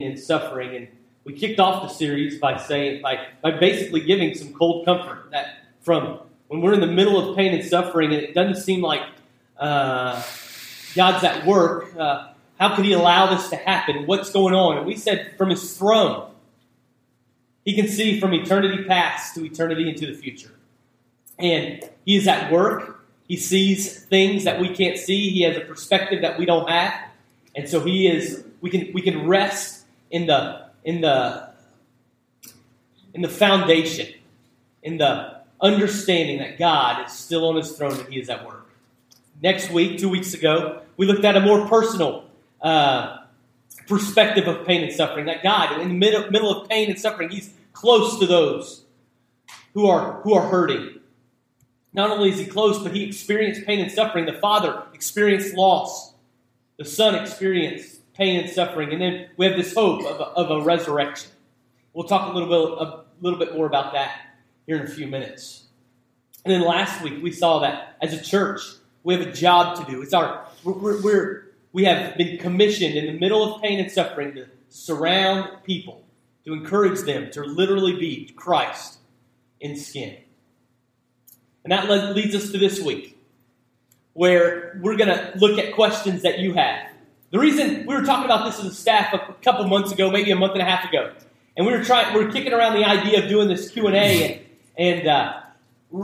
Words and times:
and 0.00 0.16
suffering. 0.16 0.76
And 0.76 0.88
we 1.24 1.32
kicked 1.32 1.58
off 1.58 1.82
the 1.82 1.88
series 1.88 2.38
by 2.38 2.56
saying, 2.56 3.02
by, 3.02 3.26
by 3.42 3.50
basically 3.50 3.98
giving 3.98 4.32
some 4.32 4.54
cold 4.54 4.84
comfort 4.84 5.28
that 5.32 5.56
from 5.80 6.20
when 6.46 6.60
we're 6.60 6.74
in 6.74 6.78
the 6.78 6.86
middle 6.86 7.18
of 7.18 7.36
pain 7.36 7.52
and 7.52 7.64
suffering 7.68 8.14
and 8.14 8.22
it 8.22 8.32
doesn't 8.32 8.62
seem 8.62 8.80
like 8.80 9.02
uh, 9.58 10.22
God's 10.94 11.24
at 11.24 11.44
work, 11.44 11.96
uh, 11.96 12.28
how 12.60 12.76
could 12.76 12.84
He 12.84 12.92
allow 12.92 13.34
this 13.34 13.48
to 13.48 13.56
happen? 13.56 14.06
What's 14.06 14.30
going 14.30 14.54
on? 14.54 14.76
And 14.78 14.86
we 14.86 14.94
said, 14.94 15.34
from 15.36 15.50
His 15.50 15.76
throne, 15.76 16.30
He 17.64 17.74
can 17.74 17.88
see 17.88 18.20
from 18.20 18.32
eternity 18.34 18.84
past 18.84 19.34
to 19.34 19.44
eternity 19.44 19.88
into 19.88 20.06
the 20.06 20.14
future. 20.14 20.54
And 21.40 21.82
He 22.04 22.14
is 22.14 22.28
at 22.28 22.52
work. 22.52 23.04
He 23.26 23.36
sees 23.36 24.04
things 24.04 24.44
that 24.44 24.60
we 24.60 24.72
can't 24.72 24.96
see. 24.96 25.30
He 25.30 25.42
has 25.42 25.56
a 25.56 25.62
perspective 25.62 26.22
that 26.22 26.38
we 26.38 26.46
don't 26.46 26.70
have. 26.70 26.94
And 27.56 27.68
so 27.68 27.80
He 27.80 28.06
is, 28.06 28.44
we 28.60 28.70
can, 28.70 28.92
we 28.92 29.02
can 29.02 29.26
rest 29.26 29.77
in 30.10 30.26
the 30.26 30.68
in 30.84 31.00
the 31.00 31.48
in 33.14 33.22
the 33.22 33.28
foundation, 33.28 34.12
in 34.82 34.98
the 34.98 35.38
understanding 35.60 36.38
that 36.38 36.58
God 36.58 37.06
is 37.06 37.12
still 37.12 37.48
on 37.48 37.56
his 37.56 37.72
throne 37.72 37.98
and 37.98 38.12
he 38.12 38.20
is 38.20 38.28
at 38.28 38.46
work. 38.46 38.70
Next 39.42 39.70
week, 39.70 39.98
two 39.98 40.08
weeks 40.08 40.34
ago, 40.34 40.82
we 40.96 41.06
looked 41.06 41.24
at 41.24 41.36
a 41.36 41.40
more 41.40 41.66
personal 41.68 42.24
uh, 42.60 43.18
perspective 43.86 44.46
of 44.46 44.66
pain 44.66 44.82
and 44.82 44.92
suffering. 44.92 45.26
That 45.26 45.42
God, 45.42 45.80
in 45.80 45.88
the 45.88 45.94
middle, 45.94 46.30
middle 46.30 46.62
of 46.62 46.68
pain 46.68 46.90
and 46.90 46.98
suffering, 46.98 47.30
he's 47.30 47.50
close 47.72 48.18
to 48.18 48.26
those 48.26 48.84
who 49.74 49.86
are 49.86 50.20
who 50.22 50.34
are 50.34 50.48
hurting. 50.48 51.00
Not 51.92 52.10
only 52.10 52.30
is 52.30 52.38
he 52.38 52.46
close, 52.46 52.78
but 52.82 52.94
he 52.94 53.04
experienced 53.04 53.64
pain 53.64 53.80
and 53.80 53.90
suffering. 53.90 54.26
The 54.26 54.34
Father 54.34 54.82
experienced 54.92 55.54
loss. 55.54 56.12
The 56.76 56.84
Son 56.84 57.14
experienced 57.14 57.97
pain 58.18 58.40
and 58.40 58.50
suffering. 58.50 58.92
And 58.92 59.00
then 59.00 59.30
we 59.36 59.46
have 59.46 59.56
this 59.56 59.72
hope 59.74 60.04
of 60.04 60.20
a, 60.20 60.24
of 60.24 60.50
a 60.50 60.64
resurrection. 60.64 61.30
We'll 61.94 62.08
talk 62.08 62.32
a 62.32 62.36
little 62.36 62.48
bit 62.48 62.88
a 62.88 63.04
little 63.20 63.38
bit 63.38 63.54
more 63.54 63.66
about 63.66 63.94
that 63.94 64.20
here 64.66 64.76
in 64.76 64.82
a 64.82 64.90
few 64.90 65.06
minutes. 65.06 65.64
And 66.44 66.52
then 66.52 66.60
last 66.62 67.02
week 67.02 67.22
we 67.22 67.32
saw 67.32 67.60
that 67.60 67.96
as 68.02 68.12
a 68.12 68.22
church 68.22 68.60
we 69.02 69.14
have 69.14 69.26
a 69.26 69.32
job 69.32 69.78
to 69.78 69.90
do. 69.90 70.02
It's 70.02 70.12
our 70.12 70.46
we're, 70.64 71.00
we're 71.00 71.48
we 71.72 71.84
have 71.84 72.16
been 72.16 72.38
commissioned 72.38 72.94
in 72.94 73.06
the 73.06 73.18
middle 73.18 73.54
of 73.54 73.62
pain 73.62 73.78
and 73.78 73.90
suffering 73.90 74.34
to 74.34 74.46
surround 74.68 75.64
people, 75.64 76.04
to 76.44 76.52
encourage 76.52 77.00
them 77.00 77.30
to 77.32 77.42
literally 77.42 77.96
be 77.96 78.30
Christ 78.36 78.98
in 79.60 79.76
skin. 79.76 80.16
And 81.64 81.72
that 81.72 81.88
leads 82.14 82.34
us 82.34 82.50
to 82.52 82.58
this 82.58 82.80
week, 82.80 83.18
where 84.14 84.78
we're 84.82 84.96
going 84.96 85.08
to 85.08 85.32
look 85.36 85.58
at 85.58 85.74
questions 85.74 86.22
that 86.22 86.38
you 86.38 86.54
have. 86.54 86.87
The 87.30 87.38
reason 87.38 87.84
we 87.86 87.94
were 87.94 88.04
talking 88.04 88.24
about 88.24 88.46
this 88.46 88.58
as 88.58 88.72
a 88.72 88.74
staff 88.74 89.12
a 89.12 89.34
couple 89.42 89.66
months 89.66 89.92
ago, 89.92 90.10
maybe 90.10 90.30
a 90.30 90.36
month 90.36 90.52
and 90.52 90.62
a 90.62 90.64
half 90.64 90.88
ago, 90.88 91.12
and 91.56 91.66
we 91.66 91.72
were 91.72 91.84
trying, 91.84 92.14
we 92.14 92.24
were 92.24 92.32
kicking 92.32 92.54
around 92.54 92.74
the 92.74 92.86
idea 92.86 93.22
of 93.22 93.28
doing 93.28 93.48
this 93.48 93.70
Q 93.70 93.86
and 93.86 93.96
A, 93.96 94.46
and 94.78 95.06
uh, 95.06 95.40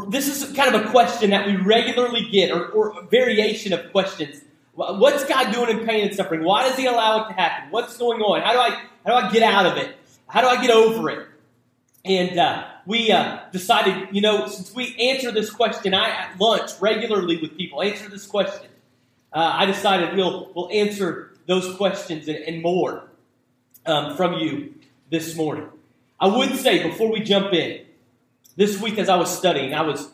this 0.08 0.28
is 0.28 0.54
kind 0.54 0.74
of 0.74 0.84
a 0.84 0.90
question 0.90 1.30
that 1.30 1.46
we 1.46 1.56
regularly 1.56 2.28
get, 2.30 2.50
or, 2.50 2.66
or 2.68 3.00
a 3.00 3.06
variation 3.06 3.72
of 3.72 3.90
questions. 3.90 4.42
What's 4.74 5.24
God 5.24 5.50
doing 5.52 5.78
in 5.78 5.86
pain 5.86 6.06
and 6.06 6.14
suffering? 6.14 6.44
Why 6.44 6.68
does 6.68 6.76
He 6.76 6.84
allow 6.84 7.24
it 7.24 7.28
to 7.28 7.34
happen? 7.34 7.70
What's 7.70 7.96
going 7.96 8.20
on? 8.20 8.42
How 8.42 8.52
do 8.52 8.58
I 8.58 8.82
how 9.06 9.20
do 9.20 9.26
I 9.26 9.32
get 9.32 9.42
out 9.42 9.64
of 9.64 9.78
it? 9.78 9.96
How 10.26 10.42
do 10.42 10.48
I 10.48 10.60
get 10.60 10.70
over 10.70 11.08
it? 11.08 11.28
And 12.04 12.38
uh, 12.38 12.64
we 12.84 13.10
uh, 13.12 13.38
decided, 13.50 14.08
you 14.12 14.20
know, 14.20 14.46
since 14.46 14.74
we 14.74 14.94
answer 14.96 15.30
this 15.30 15.48
question, 15.50 15.94
I 15.94 16.10
at 16.10 16.38
lunch 16.38 16.72
regularly 16.80 17.40
with 17.40 17.56
people 17.56 17.82
answer 17.82 18.10
this 18.10 18.26
question 18.26 18.68
uh, 19.34 19.52
I 19.54 19.66
decided 19.66 20.16
we'll, 20.16 20.50
we'll 20.54 20.70
answer 20.70 21.32
those 21.46 21.76
questions 21.76 22.28
and, 22.28 22.38
and 22.38 22.62
more 22.62 23.08
um, 23.84 24.16
from 24.16 24.34
you 24.34 24.74
this 25.10 25.36
morning. 25.36 25.68
I 26.20 26.28
would 26.28 26.56
say 26.56 26.82
before 26.88 27.12
we 27.12 27.20
jump 27.20 27.52
in, 27.52 27.84
this 28.56 28.80
week 28.80 28.98
as 28.98 29.08
I 29.08 29.16
was 29.16 29.36
studying, 29.36 29.74
I 29.74 29.82
was 29.82 30.08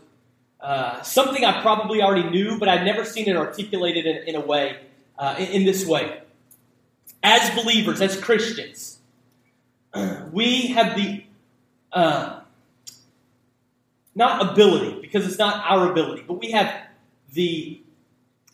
uh, 0.60 1.02
something 1.02 1.44
I 1.44 1.60
probably 1.60 2.02
already 2.02 2.28
knew, 2.30 2.58
but 2.58 2.68
I'd 2.68 2.84
never 2.84 3.04
seen 3.04 3.28
it 3.28 3.36
articulated 3.36 4.06
in, 4.06 4.28
in 4.28 4.34
a 4.34 4.40
way, 4.40 4.78
uh, 5.18 5.36
in, 5.38 5.46
in, 5.48 5.64
this 5.64 5.86
way. 5.86 6.20
As 7.22 7.50
believers, 7.50 8.00
as 8.00 8.18
Christians, 8.18 8.98
we 10.32 10.68
have 10.68 10.96
the 10.96 11.24
uh, 11.92 12.40
not 14.14 14.52
ability 14.52 15.00
because 15.02 15.26
it's 15.26 15.38
not 15.38 15.64
our 15.68 15.90
ability, 15.90 16.24
but 16.26 16.34
we 16.34 16.50
have 16.52 16.74
the 17.32 17.80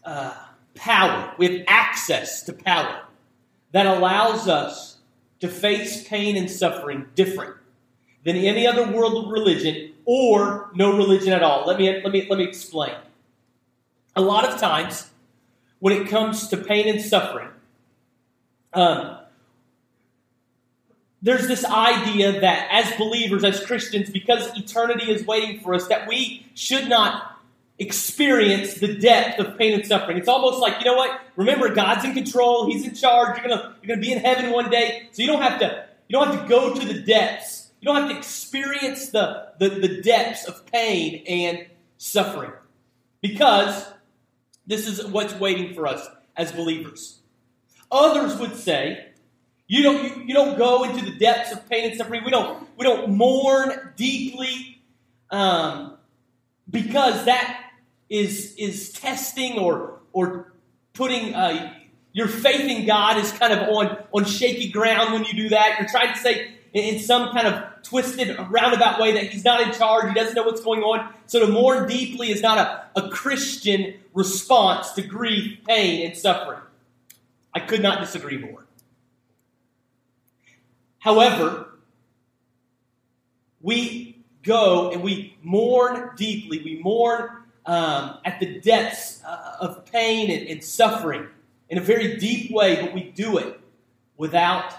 uh, 0.05 0.35
power, 0.77 1.35
we 1.39 1.47
have 1.47 1.65
access 1.67 2.43
to 2.45 2.53
power 2.53 3.03
that 3.73 3.87
allows 3.87 4.49
us 4.49 4.99
to 5.41 5.49
face 5.49 6.07
pain 6.07 6.37
and 6.37 6.51
suffering 6.51 7.07
different 7.15 7.55
than 8.25 8.37
any 8.37 8.67
other 8.67 8.91
world 8.91 9.31
religion 9.33 9.93
or 10.05 10.71
no 10.75 10.97
religion 10.97 11.33
at 11.33 11.43
all. 11.43 11.67
Let 11.67 11.79
me, 11.79 12.01
let 12.03 12.13
me, 12.13 12.27
let 12.29 12.39
me 12.39 12.45
explain. 12.45 12.95
A 14.15 14.21
lot 14.21 14.45
of 14.45 14.59
times, 14.59 15.11
when 15.79 15.93
it 15.93 16.09
comes 16.09 16.49
to 16.49 16.57
pain 16.57 16.89
and 16.89 17.01
suffering, 17.01 17.49
um, 18.73 19.19
there's 21.23 21.49
this 21.49 21.65
idea 21.65 22.41
that 22.41 22.69
as 22.71 22.97
believers, 22.99 23.43
as 23.43 23.65
Christians, 23.65 24.11
because 24.11 24.57
eternity 24.57 25.11
is 25.11 25.27
waiting 25.27 25.61
for 25.61 25.75
us, 25.75 25.89
that 25.89 26.07
we 26.07 26.47
should 26.55 26.89
not 26.89 27.36
experience 27.79 28.75
the 28.75 28.97
depth 28.97 29.39
of 29.39 29.59
pain 29.59 29.75
and 29.75 29.87
suffering. 29.87 30.17
It's 30.17 30.29
almost 30.29 30.61
like, 30.61 30.79
you 30.79 30.87
know 30.87 30.97
what? 30.97 31.21
Remember, 31.37 31.75
God's 31.75 32.05
in 32.05 32.15
control. 32.15 32.67
He's 32.67 32.87
in 32.87 32.95
charge. 32.95 33.39
You're 33.39 33.49
gonna 33.49 33.77
you're 33.83 33.97
gonna 33.97 34.01
be 34.01 34.13
in 34.13 34.19
heaven 34.19 34.51
one 34.51 34.71
day. 34.71 35.09
So 35.13 35.23
you 35.23 35.29
don't 35.29 35.43
have 35.43 35.59
to 35.61 35.87
you 36.09 36.19
don't 36.19 36.29
have 36.29 36.43
to 36.43 36.49
go 36.49 36.75
to 36.75 36.87
the 36.87 37.01
depths. 37.01 37.71
You 37.81 37.87
don't 37.87 38.03
have 38.03 38.11
to 38.11 38.17
experience 38.17 39.11
the, 39.11 39.53
the, 39.59 39.69
the 39.69 40.01
depths 40.03 40.45
of 40.45 40.67
pain 40.67 41.25
and 41.29 41.67
suffering. 41.99 42.53
Because 43.21 43.87
this 44.67 44.87
is 44.87 45.05
what's 45.07 45.35
waiting 45.35 45.75
for 45.75 45.87
us 45.87 46.07
as 46.37 46.53
believers. 46.53 47.21
Others 47.91 48.39
would 48.39 48.57
say, 48.57 49.09
you 49.69 49.83
don't, 49.83 50.03
you, 50.03 50.25
you 50.27 50.35
don't 50.35 50.57
go 50.57 50.85
into 50.85 51.05
the 51.05 51.17
depths 51.19 51.53
of 51.53 51.69
pain 51.69 51.91
and 51.91 51.99
suffering. 51.99 52.25
We 52.25 52.31
don't, 52.31 52.67
we 52.77 52.85
don't 52.85 53.11
mourn 53.11 53.93
deeply 53.97 54.81
um, 55.31 55.97
because 56.71 57.25
that 57.27 57.66
is 58.09 58.55
is 58.57 58.93
testing 58.93 59.59
or 59.59 60.01
or 60.13 60.53
putting 60.93 61.35
uh, 61.35 61.73
your 62.13 62.29
faith 62.29 62.69
in 62.71 62.87
God 62.87 63.19
is 63.19 63.33
kind 63.33 63.53
of 63.53 63.69
on 63.69 63.97
on 64.13 64.25
shaky 64.25 64.71
ground 64.71 65.13
when 65.13 65.25
you 65.25 65.35
do 65.35 65.49
that. 65.51 65.77
You're 65.79 65.89
trying 65.89 66.15
to 66.15 66.19
say 66.19 66.53
in 66.73 66.99
some 66.99 67.33
kind 67.33 67.47
of 67.47 67.63
twisted, 67.83 68.37
roundabout 68.51 69.01
way 69.01 69.13
that 69.13 69.25
He's 69.25 69.45
not 69.45 69.61
in 69.61 69.73
charge. 69.73 70.09
He 70.09 70.15
doesn't 70.15 70.35
know 70.35 70.43
what's 70.43 70.61
going 70.61 70.83
on. 70.83 71.13
So 71.27 71.41
to 71.41 71.47
mourn 71.51 71.89
deeply 71.89 72.31
is 72.31 72.43
not 72.43 72.59
a, 72.59 73.01
a 73.01 73.09
Christian 73.09 73.95
response 74.13 74.93
to 74.93 75.03
grief, 75.03 75.59
pain, 75.67 76.07
and 76.07 76.17
suffering. 76.17 76.61
I 77.55 77.61
could 77.61 77.83
not 77.83 78.01
disagree 78.01 78.37
more. 78.37 78.67
However, 80.99 81.69
we 83.63 84.25
go 84.43 84.91
and 84.91 85.03
we 85.03 85.37
mourn 85.43 86.11
deeply. 86.17 86.63
We 86.63 86.81
mourn 86.83 87.31
um, 87.67 88.19
at 88.25 88.41
the 88.41 88.61
depths 88.61 89.23
uh, 89.25 89.57
of 89.61 89.85
pain 89.87 90.31
and, 90.31 90.49
and 90.49 90.65
suffering 90.65 91.29
in 91.69 91.79
a 91.79 91.81
very 91.81 92.17
deep 92.17 92.51
way, 92.51 92.81
but 92.81 92.95
we 92.95 93.11
do 93.11 93.39
it 93.39 93.61
without, 94.17 94.73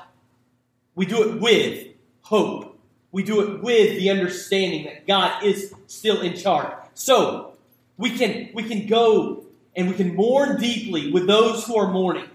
we 0.95 1.05
do 1.05 1.29
it 1.29 1.41
with 1.41 1.87
hope. 2.21 2.79
We 3.11 3.23
do 3.23 3.41
it 3.41 3.61
with 3.61 3.97
the 3.97 4.09
understanding 4.09 4.85
that 4.85 5.07
God 5.07 5.43
is 5.43 5.73
still 5.87 6.21
in 6.21 6.35
charge. 6.35 6.73
So 6.93 7.53
we 7.97 8.11
can 8.17 8.49
we 8.53 8.63
can 8.63 8.85
go 8.85 9.45
and 9.75 9.87
we 9.87 9.95
can 9.95 10.15
mourn 10.15 10.59
deeply 10.59 11.11
with 11.11 11.25
those 11.25 11.65
who 11.65 11.77
are 11.77 11.91
mourning, 11.91 12.29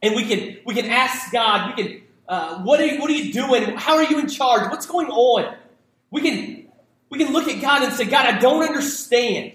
and 0.00 0.14
we 0.14 0.24
can 0.24 0.58
we 0.64 0.74
can 0.74 0.86
ask 0.86 1.32
God. 1.32 1.74
We 1.76 1.82
can 1.82 2.02
uh, 2.28 2.62
what 2.62 2.80
are 2.80 2.86
you, 2.86 3.00
what 3.00 3.10
are 3.10 3.14
you 3.14 3.32
doing? 3.32 3.76
How 3.76 3.96
are 3.96 4.04
you 4.04 4.18
in 4.18 4.28
charge? 4.28 4.70
What's 4.70 4.86
going 4.86 5.08
on? 5.08 5.54
We 6.10 6.20
can 6.22 6.51
we 7.12 7.18
can 7.18 7.30
look 7.30 7.46
at 7.46 7.60
God 7.60 7.82
and 7.82 7.92
say, 7.92 8.06
God, 8.06 8.24
I 8.24 8.38
don't 8.38 8.62
understand 8.66 9.52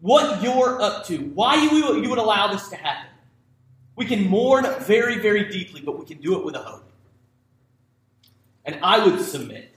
what 0.00 0.42
you're 0.42 0.82
up 0.82 1.06
to, 1.06 1.18
why 1.18 1.54
you, 1.54 2.02
you 2.02 2.10
would 2.10 2.18
allow 2.18 2.52
this 2.52 2.66
to 2.70 2.76
happen. 2.76 3.08
We 3.94 4.06
can 4.06 4.28
mourn 4.28 4.66
very, 4.80 5.20
very 5.20 5.48
deeply, 5.48 5.82
but 5.82 6.00
we 6.00 6.04
can 6.04 6.20
do 6.20 6.36
it 6.36 6.44
with 6.44 6.56
a 6.56 6.58
hope. 6.58 6.90
And 8.64 8.80
I 8.82 9.06
would 9.06 9.20
submit 9.20 9.72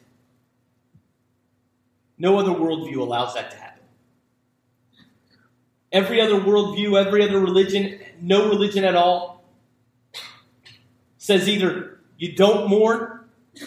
no 2.17 2.39
other 2.39 2.49
worldview 2.49 2.97
allows 2.97 3.35
that 3.35 3.51
to 3.51 3.57
happen. 3.57 3.83
Every 5.91 6.19
other 6.19 6.39
worldview, 6.39 6.99
every 7.05 7.21
other 7.21 7.39
religion, 7.39 7.99
no 8.19 8.49
religion 8.49 8.85
at 8.85 8.95
all, 8.95 9.43
says 11.19 11.47
either 11.47 11.99
you 12.17 12.35
don't 12.35 12.67
mourn 12.67 13.18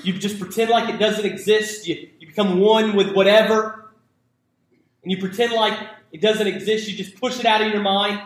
you 0.03 0.13
just 0.15 0.41
pretend 0.41 0.71
like 0.71 0.89
it 0.89 0.99
doesn't 0.99 1.25
exist. 1.25 1.87
You, 1.87 2.09
you 2.19 2.27
become 2.27 2.59
one 2.61 2.97
with 2.97 3.15
whatever. 3.15 3.91
And 5.03 5.13
you 5.13 5.19
pretend 5.19 5.53
like 5.53 5.79
it 6.13 6.21
doesn't 6.21 6.47
exist. 6.47 6.89
You 6.89 6.97
just 6.97 7.21
push 7.21 7.39
it 7.39 7.47
out 7.47 7.61
of 7.63 7.73
your 7.73 7.83
mind. 7.83 8.21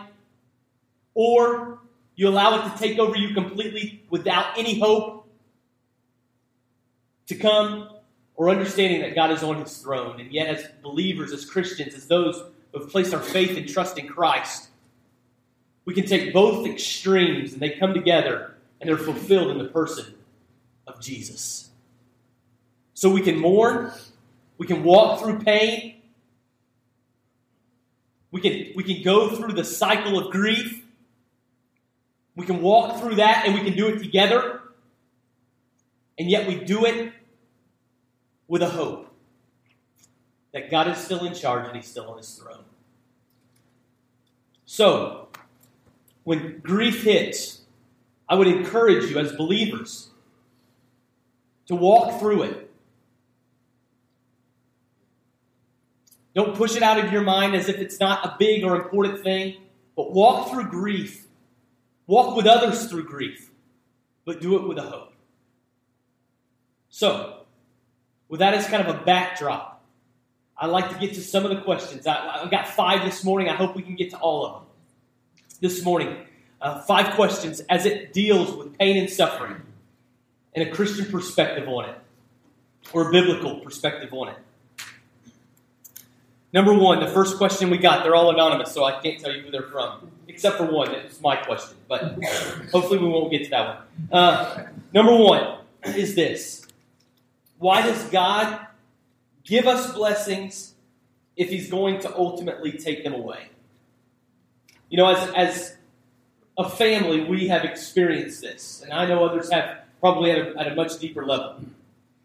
Or 1.13 1.79
You 2.15 2.29
allow 2.29 2.59
it 2.59 2.71
to 2.71 2.77
take 2.77 2.99
over 2.99 3.15
you 3.15 3.33
completely 3.33 4.03
without 4.09 4.57
any 4.57 4.79
hope 4.79 5.27
to 7.27 7.35
come 7.35 7.89
or 8.35 8.49
understanding 8.49 9.01
that 9.01 9.15
God 9.15 9.31
is 9.31 9.43
on 9.43 9.61
his 9.61 9.77
throne. 9.77 10.19
And 10.19 10.31
yet, 10.31 10.47
as 10.47 10.67
believers, 10.81 11.31
as 11.33 11.45
Christians, 11.45 11.93
as 11.93 12.07
those 12.07 12.41
who 12.71 12.79
have 12.79 12.89
placed 12.89 13.13
our 13.13 13.21
faith 13.21 13.57
and 13.57 13.67
trust 13.67 13.97
in 13.97 14.07
Christ, 14.07 14.69
we 15.85 15.93
can 15.93 16.05
take 16.05 16.33
both 16.33 16.67
extremes 16.67 17.53
and 17.53 17.61
they 17.61 17.71
come 17.71 17.93
together 17.93 18.55
and 18.79 18.89
they're 18.89 18.97
fulfilled 18.97 19.51
in 19.51 19.57
the 19.57 19.69
person 19.69 20.16
Jesus. 21.01 21.69
So 22.93 23.09
we 23.09 23.21
can 23.21 23.39
mourn, 23.39 23.91
we 24.57 24.65
can 24.65 24.83
walk 24.83 25.21
through 25.21 25.39
pain, 25.39 26.01
we 28.31 28.41
can, 28.41 28.73
we 28.75 28.83
can 28.83 29.03
go 29.03 29.35
through 29.35 29.53
the 29.53 29.63
cycle 29.63 30.17
of 30.17 30.31
grief, 30.31 30.83
we 32.35 32.45
can 32.45 32.61
walk 32.61 32.99
through 32.99 33.15
that 33.15 33.45
and 33.45 33.53
we 33.53 33.61
can 33.61 33.77
do 33.77 33.87
it 33.87 33.99
together, 33.99 34.61
and 36.17 36.29
yet 36.29 36.47
we 36.47 36.55
do 36.55 36.85
it 36.85 37.13
with 38.47 38.61
a 38.61 38.69
hope 38.69 39.13
that 40.53 40.71
God 40.71 40.87
is 40.87 40.97
still 40.97 41.25
in 41.25 41.33
charge 41.33 41.67
and 41.67 41.75
He's 41.75 41.87
still 41.87 42.09
on 42.09 42.17
His 42.17 42.33
throne. 42.35 42.63
So, 44.65 45.27
when 46.23 46.59
grief 46.59 47.03
hits, 47.03 47.61
I 48.27 48.35
would 48.35 48.47
encourage 48.47 49.09
you 49.09 49.17
as 49.17 49.31
believers 49.33 50.09
to 51.67 51.75
walk 51.75 52.19
through 52.19 52.43
it. 52.43 52.71
Don't 56.33 56.55
push 56.55 56.75
it 56.75 56.83
out 56.83 57.03
of 57.03 57.11
your 57.11 57.23
mind 57.23 57.55
as 57.55 57.67
if 57.67 57.77
it's 57.77 57.99
not 57.99 58.23
a 58.25 58.35
big 58.37 58.63
or 58.63 58.75
important 58.75 59.23
thing, 59.23 59.57
but 59.95 60.11
walk 60.13 60.51
through 60.51 60.69
grief. 60.69 61.25
Walk 62.05 62.37
with 62.37 62.45
others 62.45 62.85
through 62.85 63.05
grief, 63.05 63.49
but 64.23 64.39
do 64.39 64.55
it 64.55 64.67
with 64.67 64.77
a 64.77 64.83
hope. 64.83 65.13
So, 66.89 67.41
with 68.29 68.39
that 68.39 68.53
as 68.53 68.67
kind 68.67 68.87
of 68.87 68.95
a 68.95 69.03
backdrop, 69.03 69.83
I'd 70.57 70.67
like 70.67 70.89
to 70.89 70.97
get 70.97 71.15
to 71.15 71.21
some 71.21 71.43
of 71.43 71.49
the 71.49 71.61
questions. 71.61 72.07
I, 72.07 72.39
have 72.39 72.51
got 72.51 72.67
five 72.67 73.03
this 73.03 73.23
morning. 73.23 73.49
I 73.49 73.55
hope 73.55 73.75
we 73.75 73.81
can 73.81 73.95
get 73.95 74.11
to 74.11 74.17
all 74.17 74.45
of 74.45 74.53
them 74.53 74.63
this 75.59 75.83
morning. 75.83 76.15
Uh, 76.61 76.81
five 76.81 77.13
questions 77.15 77.59
as 77.61 77.85
it 77.85 78.13
deals 78.13 78.55
with 78.55 78.77
pain 78.77 78.97
and 78.97 79.09
suffering 79.09 79.61
and 80.57 80.67
a 80.67 80.71
Christian 80.71 81.05
perspective 81.05 81.69
on 81.69 81.87
it, 81.87 81.95
or 82.91 83.09
a 83.09 83.11
biblical 83.11 83.59
perspective 83.59 84.11
on 84.11 84.29
it. 84.29 84.37
Number 86.51 86.73
one, 86.73 86.99
the 86.99 87.07
first 87.07 87.37
question 87.37 87.69
we 87.69 87.77
got, 87.77 88.03
they're 88.03 88.15
all 88.15 88.31
anonymous, 88.31 88.71
so 88.71 88.83
I 88.83 88.99
can't 88.99 89.19
tell 89.19 89.31
you 89.31 89.43
who 89.43 89.51
they're 89.51 89.61
from, 89.61 90.09
except 90.27 90.57
for 90.57 90.65
one. 90.65 90.95
It's 90.95 91.21
my 91.21 91.35
question, 91.35 91.77
but 91.87 92.01
hopefully 92.71 92.97
we 92.97 93.07
won't 93.07 93.29
get 93.29 93.43
to 93.43 93.49
that 93.51 93.67
one. 93.67 93.77
Uh, 94.11 94.63
number 94.93 95.15
one 95.15 95.59
is 95.85 96.15
this 96.15 96.65
why 97.59 97.83
does 97.83 98.03
God 98.05 98.65
give 99.43 99.67
us 99.67 99.93
blessings 99.93 100.73
if 101.35 101.49
He's 101.49 101.69
going 101.69 101.99
to 101.99 102.17
ultimately 102.17 102.71
take 102.71 103.03
them 103.03 103.13
away? 103.13 103.49
You 104.89 104.97
know, 104.97 105.07
as, 105.07 105.29
as 105.35 105.77
a 106.57 106.67
family, 106.67 107.25
we 107.25 107.47
have 107.49 107.63
experienced 107.63 108.41
this, 108.41 108.81
and 108.81 108.91
I 108.91 109.05
know 109.05 109.23
others 109.23 109.51
have 109.51 109.81
probably 109.99 110.31
at 110.31 110.39
a, 110.39 110.59
at 110.59 110.71
a 110.71 110.75
much 110.75 110.99
deeper 110.99 111.25
level. 111.25 111.57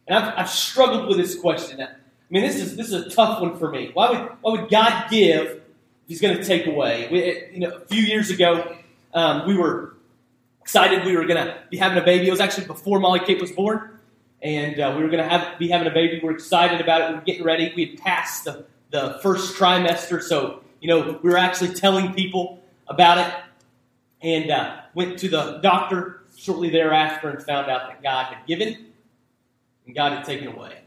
And 0.07 0.19
I've, 0.19 0.35
I've 0.37 0.51
struggled 0.51 1.09
with 1.09 1.17
this 1.17 1.39
question. 1.39 1.81
I 1.81 1.89
mean, 2.31 2.43
this 2.43 2.57
is 2.57 2.77
this 2.77 2.89
is 2.89 2.95
a 2.95 3.11
tough 3.11 3.41
one 3.41 3.59
for 3.59 3.71
me. 3.71 3.91
Why 3.93 4.11
would 4.11 4.31
why 4.41 4.61
would 4.61 4.71
God 4.71 5.11
give 5.11 5.47
if 5.47 5.59
He's 6.09 6.21
going 6.21 6.37
to 6.37 6.45
take 6.45 6.67
away? 6.67 7.09
We, 7.11 7.55
you 7.55 7.61
know, 7.61 7.77
a 7.77 7.81
few 7.81 8.03
years 8.03 8.31
ago, 8.31 8.77
um, 9.15 9.47
we 9.47 9.57
were 9.57 9.97
excited 10.61 11.05
we 11.05 11.17
were 11.17 11.25
going 11.25 11.45
to 11.45 11.59
be 11.71 11.77
having 11.77 11.99
a 11.99 12.05
baby. 12.05 12.29
It 12.29 12.31
was 12.31 12.41
actually 12.41 12.67
before 12.67 13.01
Molly 13.01 13.21
Kate 13.21 13.41
was 13.41 13.53
born 13.53 13.93
and 14.43 14.81
uh, 14.81 14.93
we 14.97 15.03
were 15.03 15.09
going 15.09 15.23
to 15.23 15.29
have 15.29 15.59
be 15.59 15.69
having 15.69 15.87
a 15.87 15.95
baby. 15.95 16.21
We 16.23 16.29
are 16.29 16.33
excited 16.33 16.81
about 16.81 17.03
it. 17.03 17.09
We 17.11 17.15
were 17.15 17.21
getting 17.23 17.45
ready. 17.45 17.73
We 17.75 17.87
had 17.87 17.99
passed 17.99 18.45
the, 18.45 18.65
the 18.91 19.19
first 19.23 19.57
trimester, 19.57 20.21
so 20.21 20.63
you 20.81 20.89
know 20.89 21.19
we 21.23 21.31
were 21.31 21.39
actually 21.39 21.75
telling 21.75 22.13
people 22.13 22.61
about 22.89 23.19
it, 23.19 23.35
and 24.21 24.51
uh, 24.51 24.81
went 24.95 25.19
to 25.21 25.29
the 25.29 25.59
doctor 25.63 26.22
shortly 26.37 26.71
thereafter 26.71 27.31
and 27.31 27.43
found 27.43 27.71
out 27.71 27.89
that 27.89 28.03
God 28.03 28.27
had 28.27 28.47
given 28.47 28.87
and 29.87 29.95
God 29.95 30.13
had 30.13 30.25
taken 30.25 30.49
away. 30.49 30.79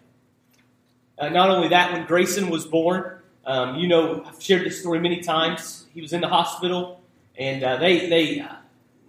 Uh, 1.18 1.30
not 1.30 1.50
only 1.50 1.69
that, 1.69 1.94
when 1.94 2.06
Grayson 2.06 2.50
was 2.50 2.65
born, 2.65 3.19
um, 3.45 3.75
you 3.75 3.88
know 3.88 4.24
I've 4.25 4.42
shared 4.42 4.65
this 4.65 4.80
story 4.80 5.00
many 5.00 5.21
times. 5.21 5.86
He 5.94 6.01
was 6.01 6.13
in 6.13 6.21
the 6.21 6.27
hospital, 6.27 7.01
and 7.38 7.63
uh, 7.63 7.77
they 7.77 8.09
they 8.09 8.39
uh, 8.42 8.56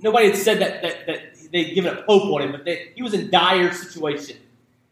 nobody 0.01 0.29
had 0.29 0.37
said 0.37 0.61
that, 0.61 0.83
that 0.83 1.07
that 1.07 1.51
they'd 1.53 1.75
given 1.75 1.97
up 1.97 2.05
hope 2.05 2.33
on 2.33 2.43
him, 2.43 2.53
but 2.53 2.65
they, 2.65 2.93
he 2.95 3.03
was 3.03 3.15
in 3.15 3.31
dire 3.31 3.73
situation. 3.73 4.37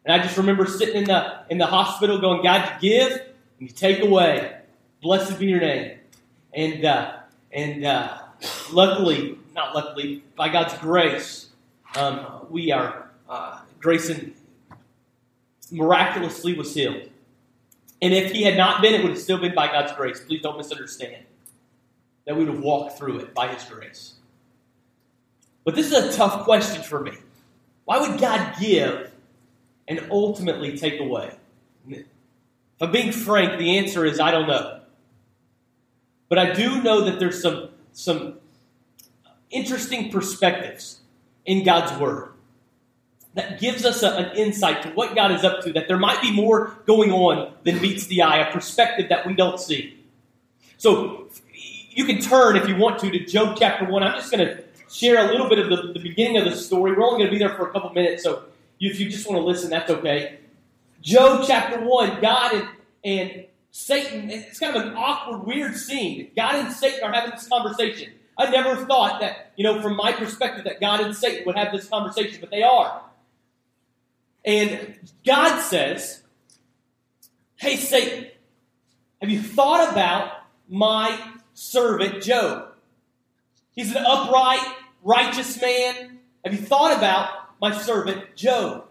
And 0.04 0.12
I 0.12 0.22
just 0.24 0.36
remember 0.36 0.66
sitting 0.66 0.96
in 0.96 1.04
the 1.04 1.40
in 1.50 1.58
the 1.58 1.66
hospital 1.66 2.18
going, 2.18 2.42
God, 2.42 2.82
you 2.82 2.90
give 2.90 3.12
and 3.12 3.68
you 3.68 3.68
take 3.68 4.02
away. 4.02 4.58
Blessed 5.02 5.38
be 5.38 5.46
your 5.46 5.60
name. 5.60 5.98
And 6.52 6.84
uh, 6.84 7.16
and 7.52 7.84
uh, 7.84 8.18
luckily, 8.72 9.38
not 9.54 9.74
luckily, 9.74 10.22
by 10.36 10.48
God's 10.48 10.76
grace, 10.78 11.48
um, 11.96 12.46
we 12.50 12.72
are 12.72 13.10
uh, 13.28 13.60
Grayson 13.80 14.34
miraculously 15.70 16.54
was 16.54 16.74
healed. 16.74 17.08
And 18.02 18.12
if 18.12 18.32
he 18.32 18.42
had 18.42 18.56
not 18.56 18.82
been, 18.82 18.94
it 18.94 19.02
would 19.02 19.12
have 19.12 19.20
still 19.20 19.38
been 19.38 19.54
by 19.54 19.68
God's 19.68 19.92
grace. 19.92 20.20
Please 20.20 20.42
don't 20.42 20.58
misunderstand. 20.58 21.24
That 22.26 22.36
we 22.36 22.44
would 22.44 22.54
have 22.54 22.62
walked 22.62 22.98
through 22.98 23.20
it 23.20 23.34
by 23.34 23.48
his 23.48 23.64
grace. 23.64 24.14
But 25.64 25.74
this 25.74 25.90
is 25.90 26.14
a 26.14 26.16
tough 26.16 26.44
question 26.44 26.82
for 26.82 27.00
me. 27.00 27.12
Why 27.84 27.98
would 27.98 28.20
God 28.20 28.54
give 28.60 29.10
and 29.88 30.06
ultimately 30.10 30.76
take 30.76 31.00
away? 31.00 31.34
If 31.88 32.06
I'm 32.80 32.92
being 32.92 33.12
frank, 33.12 33.58
the 33.58 33.78
answer 33.78 34.04
is 34.04 34.20
I 34.20 34.30
don't 34.30 34.48
know. 34.48 34.80
But 36.28 36.38
I 36.38 36.52
do 36.52 36.82
know 36.82 37.04
that 37.04 37.18
there's 37.18 37.40
some, 37.40 37.68
some 37.92 38.34
interesting 39.50 40.10
perspectives 40.10 41.00
in 41.44 41.64
God's 41.64 41.98
Word 42.00 42.30
that 43.34 43.60
gives 43.60 43.84
us 43.84 44.02
a, 44.02 44.10
an 44.10 44.36
insight 44.36 44.82
to 44.82 44.88
what 44.90 45.14
God 45.14 45.32
is 45.32 45.44
up 45.44 45.62
to, 45.62 45.72
that 45.72 45.88
there 45.88 45.98
might 45.98 46.22
be 46.22 46.32
more 46.32 46.78
going 46.86 47.12
on 47.12 47.52
than 47.64 47.80
meets 47.80 48.06
the 48.06 48.22
eye, 48.22 48.38
a 48.38 48.52
perspective 48.52 49.08
that 49.08 49.26
we 49.26 49.34
don't 49.34 49.58
see. 49.58 49.98
So 50.78 51.28
you 51.90 52.04
can 52.04 52.20
turn, 52.20 52.56
if 52.56 52.68
you 52.68 52.76
want 52.76 52.98
to, 53.00 53.10
to 53.10 53.24
Job 53.24 53.56
chapter 53.58 53.84
1. 53.84 54.02
I'm 54.02 54.14
just 54.14 54.30
going 54.30 54.46
to 54.46 54.62
share 54.90 55.28
a 55.28 55.32
little 55.32 55.48
bit 55.48 55.58
of 55.58 55.68
the, 55.68 55.92
the 55.92 56.00
beginning 56.00 56.36
of 56.36 56.44
the 56.44 56.56
story. 56.56 56.92
We're 56.92 57.04
only 57.04 57.18
going 57.18 57.30
to 57.30 57.32
be 57.32 57.38
there 57.38 57.56
for 57.56 57.68
a 57.68 57.72
couple 57.72 57.90
minutes, 57.92 58.22
so 58.22 58.44
if 58.80 59.00
you 59.00 59.08
just 59.08 59.28
want 59.28 59.40
to 59.40 59.46
listen, 59.46 59.70
that's 59.70 59.90
okay. 59.90 60.38
Job 61.00 61.44
chapter 61.46 61.80
1, 61.80 62.20
God 62.20 62.54
and, 62.54 62.68
and 63.04 63.44
Satan, 63.70 64.30
it's 64.30 64.58
kind 64.58 64.76
of 64.76 64.86
an 64.86 64.94
awkward, 64.96 65.44
weird 65.46 65.76
scene. 65.76 66.30
God 66.36 66.54
and 66.56 66.72
Satan 66.72 67.02
are 67.02 67.12
having 67.12 67.32
this 67.32 67.48
conversation. 67.48 68.12
I 68.36 68.50
never 68.50 68.84
thought 68.86 69.20
that, 69.20 69.52
you 69.56 69.64
know, 69.64 69.80
from 69.80 69.96
my 69.96 70.12
perspective, 70.12 70.64
that 70.64 70.80
God 70.80 71.00
and 71.00 71.14
Satan 71.14 71.44
would 71.46 71.56
have 71.56 71.72
this 71.72 71.88
conversation, 71.88 72.38
but 72.40 72.50
they 72.50 72.62
are. 72.62 73.02
And 74.44 74.98
God 75.24 75.60
says, 75.60 76.22
Hey, 77.56 77.76
Satan, 77.76 78.26
have 79.20 79.30
you 79.30 79.40
thought 79.40 79.90
about 79.92 80.32
my 80.68 81.18
servant 81.54 82.22
Job? 82.22 82.72
He's 83.74 83.94
an 83.94 84.04
upright, 84.06 84.66
righteous 85.02 85.60
man? 85.60 86.18
Have 86.44 86.52
you 86.52 86.60
thought 86.60 86.96
about 86.96 87.30
my 87.60 87.72
servant 87.72 88.36
Job? 88.36 88.86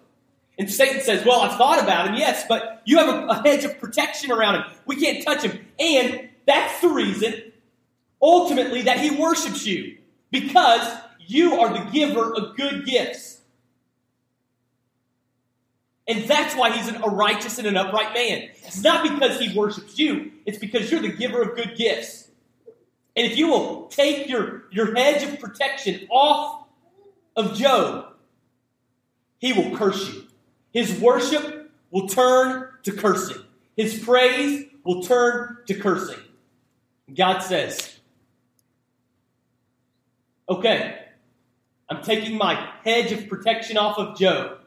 And 0.58 0.72
Satan 0.72 1.02
says, 1.02 1.26
Well, 1.26 1.42
I've 1.42 1.58
thought 1.58 1.82
about 1.82 2.08
him, 2.08 2.16
yes, 2.16 2.46
but 2.48 2.82
you 2.86 2.98
have 2.98 3.10
a, 3.10 3.28
a 3.28 3.42
hedge 3.44 3.64
of 3.64 3.80
protection 3.80 4.32
around 4.32 4.56
him. 4.56 4.64
We 4.86 4.96
can't 4.96 5.24
touch 5.24 5.44
him. 5.44 5.60
And 5.80 6.30
that's 6.46 6.82
the 6.82 6.90
reason, 6.90 7.53
ultimately, 8.24 8.84
that 8.84 9.00
he 9.00 9.12
worships 9.12 9.68
you. 9.68 9.98
Because 10.32 11.00
you 11.20 11.60
are 11.60 11.72
the 11.74 11.92
giver 11.92 12.34
of 12.34 12.56
good 12.56 12.86
gifts. 12.86 13.42
And 16.08 16.24
that's 16.26 16.56
why 16.56 16.72
he's 16.72 16.88
an, 16.88 16.96
a 17.04 17.08
righteous 17.08 17.60
and 17.60 17.68
an 17.68 17.78
upright 17.78 18.14
man. 18.14 18.50
It's 18.66 18.82
not 18.82 19.04
because 19.04 19.40
he 19.40 19.58
worships 19.58 19.98
you, 20.00 20.32
it's 20.46 20.58
because 20.58 20.92
you're 20.92 21.02
the 21.02 21.10
giver 21.10 21.42
of 21.42 21.56
good 21.56 21.76
gifts. 21.78 22.30
And 23.16 23.32
if 23.32 23.38
you 23.38 23.48
will 23.48 23.88
take 23.88 24.28
your, 24.28 24.64
your 24.72 24.96
hedge 24.96 25.24
of 25.24 25.40
protection 25.40 26.08
off 26.10 26.66
of 27.36 27.56
Job, 27.56 28.16
he 29.38 29.54
will 29.54 29.78
curse 29.78 30.12
you. 30.12 30.24
His 30.72 31.00
worship 31.00 31.72
will 31.92 32.08
turn 32.08 32.70
to 32.84 32.92
cursing. 32.92 33.44
His 33.78 34.04
praise 34.04 34.66
will 34.84 35.04
turn 35.04 35.58
to 35.68 35.76
cursing. 35.76 36.20
God 37.14 37.40
says, 37.40 37.93
Okay, 40.50 41.00
I'm 41.90 42.04
taking 42.04 42.38
my 42.38 42.70
hedge 42.84 43.12
of 43.12 43.30
protection 43.30 43.78
off 43.78 43.98
of 43.98 44.18
Job. 44.18 44.60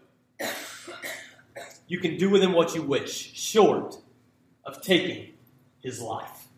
You 1.86 1.98
can 1.98 2.16
do 2.16 2.30
with 2.30 2.42
him 2.42 2.52
what 2.52 2.74
you 2.74 2.82
wish, 2.82 3.34
short 3.34 3.96
of 4.64 4.80
taking 4.82 5.34
his 5.82 6.00
life. 6.00 6.48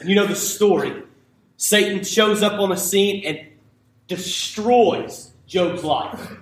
And 0.00 0.08
you 0.08 0.14
know 0.14 0.26
the 0.26 0.36
story 0.36 1.02
Satan 1.56 2.04
shows 2.04 2.42
up 2.42 2.60
on 2.60 2.70
the 2.70 2.76
scene 2.76 3.24
and 3.24 3.40
destroys 4.06 5.32
Job's 5.46 5.82
life. 5.82 6.36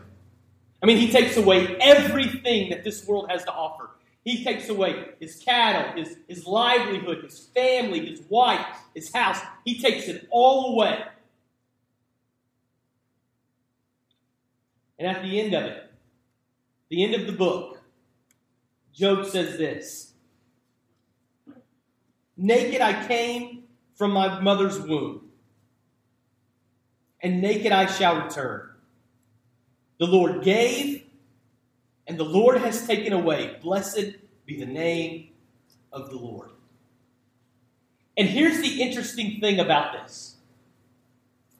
I 0.83 0.87
mean, 0.87 0.99
he 0.99 1.11
takes 1.11 1.37
away 1.37 1.76
everything 1.81 2.71
that 2.71 2.83
this 2.83 3.07
world 3.07 3.31
has 3.31 3.45
to 3.45 3.52
offer. 3.52 3.90
He 4.25 4.45
takes 4.45 4.69
away 4.69 5.11
his 5.21 5.37
cattle, 5.37 5.92
his, 5.95 6.16
his 6.28 6.47
livelihood, 6.47 7.25
his 7.25 7.38
family, 7.54 8.07
his 8.07 8.23
wife, 8.28 8.64
his 8.95 9.12
house. 9.12 9.38
He 9.64 9.81
takes 9.81 10.09
it 10.09 10.28
all 10.31 10.75
away. 10.75 11.04
And 15.02 15.16
at 15.16 15.25
the 15.25 15.40
end 15.40 15.52
of 15.52 15.64
it, 15.64 15.90
the 16.88 17.02
end 17.02 17.16
of 17.16 17.26
the 17.26 17.32
book, 17.32 17.82
Job 18.94 19.26
says 19.26 19.59
this 19.59 20.12
Naked 22.37 22.80
I 22.80 23.09
came 23.09 23.64
from 23.97 24.12
my 24.12 24.38
mother's 24.38 24.78
womb, 24.78 25.28
and 27.21 27.42
naked 27.42 27.73
I 27.73 27.87
shall 27.87 28.23
return. 28.23 28.68
The 29.99 30.06
Lord 30.06 30.44
gave, 30.44 31.04
and 32.06 32.16
the 32.16 32.23
Lord 32.25 32.59
has 32.59 32.87
taken 32.87 33.12
away. 33.12 33.59
Blessed 33.61 34.14
be 34.47 34.61
the 34.61 34.66
name 34.66 35.30
of 35.92 36.11
the 36.11 36.16
Lord. 36.16 36.50
And 38.16 38.28
here's 38.28 38.61
the 38.61 38.80
interesting 38.80 39.40
thing 39.40 39.59
about 39.59 39.94
this. 39.94 40.37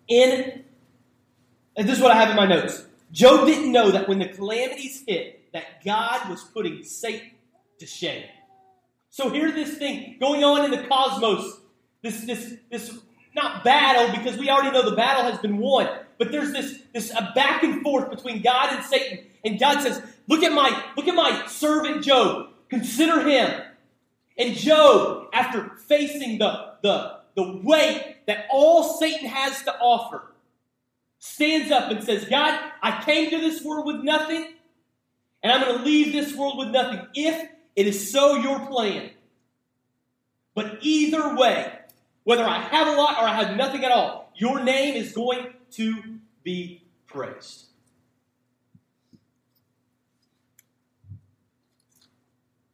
In, 0.07 0.63
and 1.77 1.89
this 1.89 1.97
is 1.97 2.01
what 2.01 2.13
I 2.13 2.21
have 2.21 2.31
in 2.31 2.37
my 2.37 2.47
notes. 2.47 2.87
Job 3.13 3.47
didn't 3.47 3.71
know 3.71 3.91
that 3.91 4.09
when 4.09 4.19
the 4.19 4.29
calamities 4.29 5.05
hit, 5.07 5.53
that 5.53 5.85
God 5.85 6.31
was 6.31 6.43
putting 6.43 6.83
Satan 6.83 7.31
to 7.79 7.87
shame. 7.87 8.25
So 9.11 9.29
here's 9.29 9.53
this 9.53 9.77
thing 9.77 10.17
going 10.19 10.43
on 10.43 10.65
in 10.65 10.71
the 10.71 10.89
cosmos, 10.89 11.61
this, 12.03 12.25
this, 12.25 12.55
this 12.71 12.99
not 13.35 13.63
battle, 13.63 14.17
because 14.17 14.39
we 14.39 14.49
already 14.49 14.71
know 14.71 14.89
the 14.89 14.97
battle 14.97 15.31
has 15.31 15.39
been 15.41 15.59
won, 15.59 15.89
but 16.19 16.33
there's 16.33 16.53
this, 16.53 16.83
this 16.95 17.11
a 17.11 17.33
back 17.35 17.63
and 17.63 17.83
forth 17.83 18.11
between 18.11 18.43
God 18.43 18.75
and 18.75 18.85
Satan. 18.85 19.27
And 19.45 19.59
God 19.59 19.83
says, 19.83 20.03
Look 20.29 20.43
at 20.43 20.53
my, 20.53 20.83
look 20.97 21.09
at 21.09 21.15
my 21.15 21.47
servant 21.49 22.05
Job. 22.05 22.49
Consider 22.71 23.29
him. 23.29 23.61
And 24.39 24.55
Job, 24.55 25.29
after 25.35 25.77
facing 25.89 26.39
the, 26.39 26.75
the, 26.83 27.19
the 27.35 27.61
weight 27.63 28.17
that 28.27 28.47
all 28.51 28.99
Satan 28.99 29.29
has 29.29 29.63
to 29.65 29.75
offer, 29.79 30.32
stands 31.23 31.71
up 31.71 31.89
and 31.89 32.03
says, 32.03 32.25
God, 32.25 32.59
I 32.83 33.01
came 33.05 33.31
to 33.31 33.39
this 33.39 33.63
world 33.63 33.87
with 33.87 34.03
nothing, 34.03 34.55
and 35.41 35.53
I'm 35.53 35.61
going 35.61 35.79
to 35.79 35.85
leave 35.85 36.13
this 36.13 36.35
world 36.35 36.59
with 36.59 36.71
nothing 36.71 37.07
if 37.15 37.49
it 37.77 37.87
is 37.87 38.11
so 38.11 38.35
your 38.35 38.59
plan. 38.67 39.11
But 40.53 40.79
either 40.81 41.37
way, 41.37 41.79
whether 42.25 42.45
I 42.45 42.59
have 42.59 42.89
a 42.89 42.97
lot 42.97 43.19
or 43.19 43.29
I 43.29 43.35
have 43.35 43.57
nothing 43.57 43.85
at 43.85 43.93
all, 43.93 44.33
your 44.35 44.65
name 44.65 44.97
is 44.97 45.13
going 45.13 45.55
to 45.73 46.03
be 46.43 46.83
praised. 47.07 47.67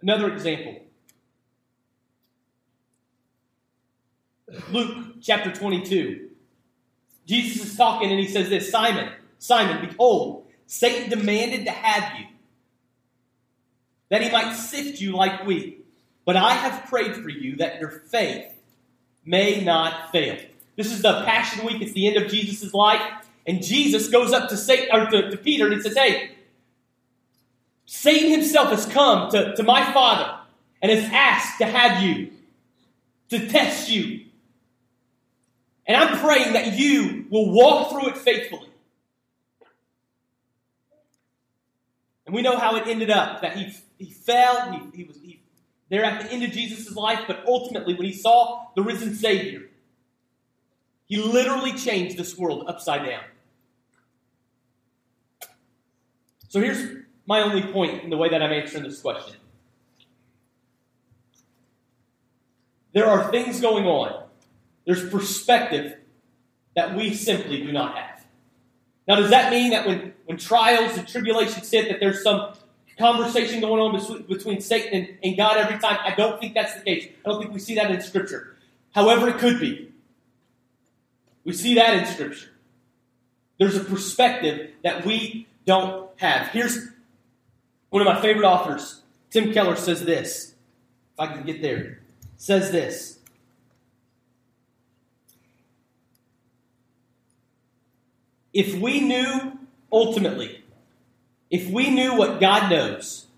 Another 0.01 0.33
example 0.33 0.79
Luke 4.71 5.17
chapter 5.21 5.53
22. 5.53 6.28
Jesus 7.29 7.67
is 7.67 7.77
talking 7.77 8.11
and 8.11 8.19
he 8.19 8.27
says 8.27 8.49
this 8.49 8.71
Simon, 8.71 9.13
Simon, 9.39 9.87
behold, 9.87 10.47
Satan 10.67 11.11
demanded 11.11 11.67
to 11.67 11.71
have 11.71 12.19
you, 12.19 12.27
that 14.09 14.23
he 14.23 14.31
might 14.31 14.55
sift 14.55 15.01
you 15.01 15.13
like 15.13 15.47
wheat. 15.47 15.85
But 16.25 16.37
I 16.37 16.53
have 16.53 16.87
prayed 16.87 17.15
for 17.15 17.29
you 17.29 17.57
that 17.57 17.81
your 17.81 17.91
faith 17.91 18.53
may 19.25 19.63
not 19.63 20.13
fail. 20.13 20.39
This 20.77 20.93
is 20.93 21.03
the 21.03 21.23
Passion 21.25 21.67
Week. 21.67 21.81
It's 21.81 21.93
the 21.93 22.07
end 22.07 22.17
of 22.17 22.31
Jesus' 22.31 22.75
life. 22.75 23.01
And 23.47 23.63
Jesus 23.63 24.09
goes 24.09 24.33
up 24.33 24.49
to, 24.51 24.57
Satan, 24.57 24.89
or 24.93 25.11
to, 25.11 25.31
to 25.31 25.37
Peter 25.39 25.67
and 25.67 25.75
he 25.75 25.81
says, 25.81 25.97
Hey, 25.97 26.33
Satan 27.87 28.31
himself 28.31 28.69
has 28.69 28.85
come 28.85 29.31
to, 29.31 29.57
to 29.57 29.63
my 29.63 29.91
Father 29.93 30.39
and 30.83 30.93
has 30.93 31.11
asked 31.13 31.59
to 31.59 31.67
have 31.67 32.03
you, 32.03 32.31
to 33.31 33.49
test 33.49 33.91
you. 33.91 34.27
And 35.89 35.97
I'm 35.97 36.19
praying 36.19 36.53
that 36.53 36.79
you 36.79 37.25
will 37.31 37.51
walk 37.51 37.91
through 37.91 38.11
it 38.11 38.19
faithfully. 38.19 38.69
And 42.27 42.35
we 42.35 42.43
know 42.43 42.59
how 42.59 42.77
it 42.77 42.87
ended 42.87 43.11
up 43.11 43.41
that 43.41 43.57
he, 43.57 43.73
he 43.97 44.11
fell, 44.11 44.71
he, 44.71 44.99
he 44.99 45.05
was 45.05 45.17
he, 45.17 45.41
there 45.89 46.05
at 46.05 46.23
the 46.23 46.31
end 46.31 46.45
of 46.45 46.51
Jesus' 46.51 46.95
life, 46.95 47.21
but 47.27 47.43
ultimately, 47.47 47.95
when 47.95 48.05
he 48.05 48.13
saw 48.13 48.67
the 48.77 48.83
risen 48.83 49.15
Savior, 49.15 49.63
he 51.07 51.17
literally 51.17 51.73
changed 51.73 52.19
this 52.19 52.37
world 52.37 52.65
upside 52.69 53.07
down. 53.07 53.23
So 56.51 56.61
here's 56.61 56.99
my 57.25 57.41
only 57.41 57.63
point 57.73 58.05
in 58.05 58.11
the 58.11 58.19
way 58.19 58.29
that 58.29 58.43
I'm 58.43 58.53
answering 58.53 58.85
this 58.85 59.01
question. 59.01 59.37
There 62.93 63.07
are 63.07 63.31
things 63.31 63.61
going 63.63 63.87
on. 63.87 64.28
There's 64.89 65.07
perspective 65.11 65.99
that 66.75 66.97
we 66.97 67.13
simply 67.13 67.63
do 67.63 67.73
not 67.73 67.95
have. 67.99 68.25
Now, 69.07 69.17
does 69.17 69.29
that 69.29 69.53
mean 69.53 69.73
that 69.73 69.87
when, 69.87 70.15
when 70.25 70.39
trials 70.39 70.97
and 70.97 71.07
tribulations 71.07 71.71
hit, 71.71 71.91
that 71.91 72.01
there's 72.01 72.23
some 72.23 72.55
conversation 72.99 73.61
going 73.61 73.83
on 73.83 74.23
between 74.27 74.63
Satan 74.63 74.95
and, 74.95 75.19
and 75.23 75.37
God 75.37 75.59
every 75.59 75.79
time? 75.79 75.99
I 76.03 76.15
don't 76.15 76.41
think 76.41 76.55
that's 76.55 76.75
the 76.75 76.81
case. 76.81 77.07
I 77.23 77.29
don't 77.29 77.39
think 77.39 77.53
we 77.53 77.61
see 77.61 77.75
that 77.75 77.91
in 77.91 78.01
Scripture. 78.01 78.57
However, 78.95 79.29
it 79.29 79.37
could 79.37 79.61
be. 79.61 79.93
We 81.45 81.53
see 81.53 81.75
that 81.75 81.99
in 81.99 82.07
Scripture. 82.07 82.49
There's 83.59 83.77
a 83.77 83.85
perspective 83.85 84.71
that 84.85 85.05
we 85.05 85.49
don't 85.67 86.09
have. 86.17 86.47
Here's 86.49 86.79
one 87.91 88.01
of 88.01 88.07
my 88.07 88.23
favorite 88.23 88.47
authors, 88.47 89.03
Tim 89.29 89.53
Keller, 89.53 89.77
says 89.77 90.03
this. 90.03 90.55
If 91.13 91.21
I 91.21 91.27
can 91.27 91.45
get 91.45 91.61
there, 91.61 92.01
says 92.39 92.71
this. 92.73 93.18
If 98.59 98.75
we 98.75 98.99
knew 98.99 99.57
ultimately, 99.93 100.65
if 101.49 101.71
we 101.71 101.91
knew 101.91 102.17
what 102.17 102.41
God 102.41 102.69
knows, 102.69 103.29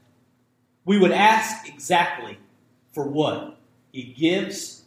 we 0.87 0.99
would 0.99 1.13
ask 1.13 1.69
exactly 1.69 2.39
for 2.93 3.07
what 3.07 3.59
He 3.93 4.03
gives 4.03 4.85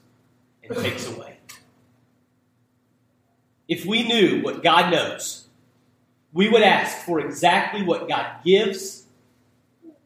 and 0.63 0.75
takes 0.75 1.07
away. 1.07 1.37
If 3.67 3.85
we 3.85 4.07
knew 4.07 4.41
what 4.41 4.63
God 4.63 4.91
knows, 4.91 5.45
we 6.33 6.49
would 6.49 6.63
ask 6.63 7.05
for 7.05 7.19
exactly 7.19 7.83
what 7.83 8.07
God 8.07 8.43
gives 8.43 9.03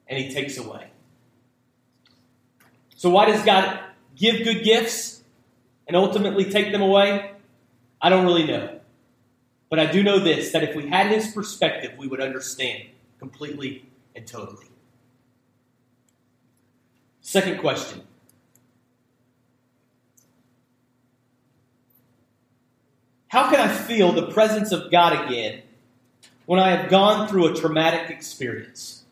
and 0.09 0.19
He 0.19 0.33
takes 0.33 0.57
away. 0.57 0.89
So, 2.97 3.09
why 3.09 3.27
does 3.27 3.45
God 3.45 3.79
give 4.17 4.43
good 4.43 4.65
gifts 4.65 5.23
and 5.87 5.95
ultimately 5.95 6.51
take 6.51 6.73
them 6.73 6.81
away? 6.81 7.31
I 8.01 8.09
don't 8.09 8.25
really 8.25 8.45
know. 8.45 8.76
But 9.69 9.79
I 9.79 9.91
do 9.91 10.03
know 10.03 10.19
this 10.19 10.51
that 10.51 10.63
if 10.63 10.75
we 10.75 10.87
had 10.87 11.07
His 11.11 11.31
perspective, 11.31 11.93
we 11.97 12.07
would 12.07 12.21
understand 12.21 12.83
completely 13.19 13.85
and 14.15 14.25
totally. 14.25 14.67
Second 17.21 17.59
question 17.59 18.03
How 23.27 23.49
can 23.49 23.59
I 23.59 23.67
feel 23.67 24.13
the 24.13 24.31
presence 24.31 24.71
of 24.71 24.89
God 24.89 25.25
again 25.25 25.61
when 26.45 26.59
I 26.59 26.69
have 26.69 26.89
gone 26.89 27.27
through 27.27 27.47
a 27.47 27.53
traumatic 27.53 28.09
experience? 28.09 29.03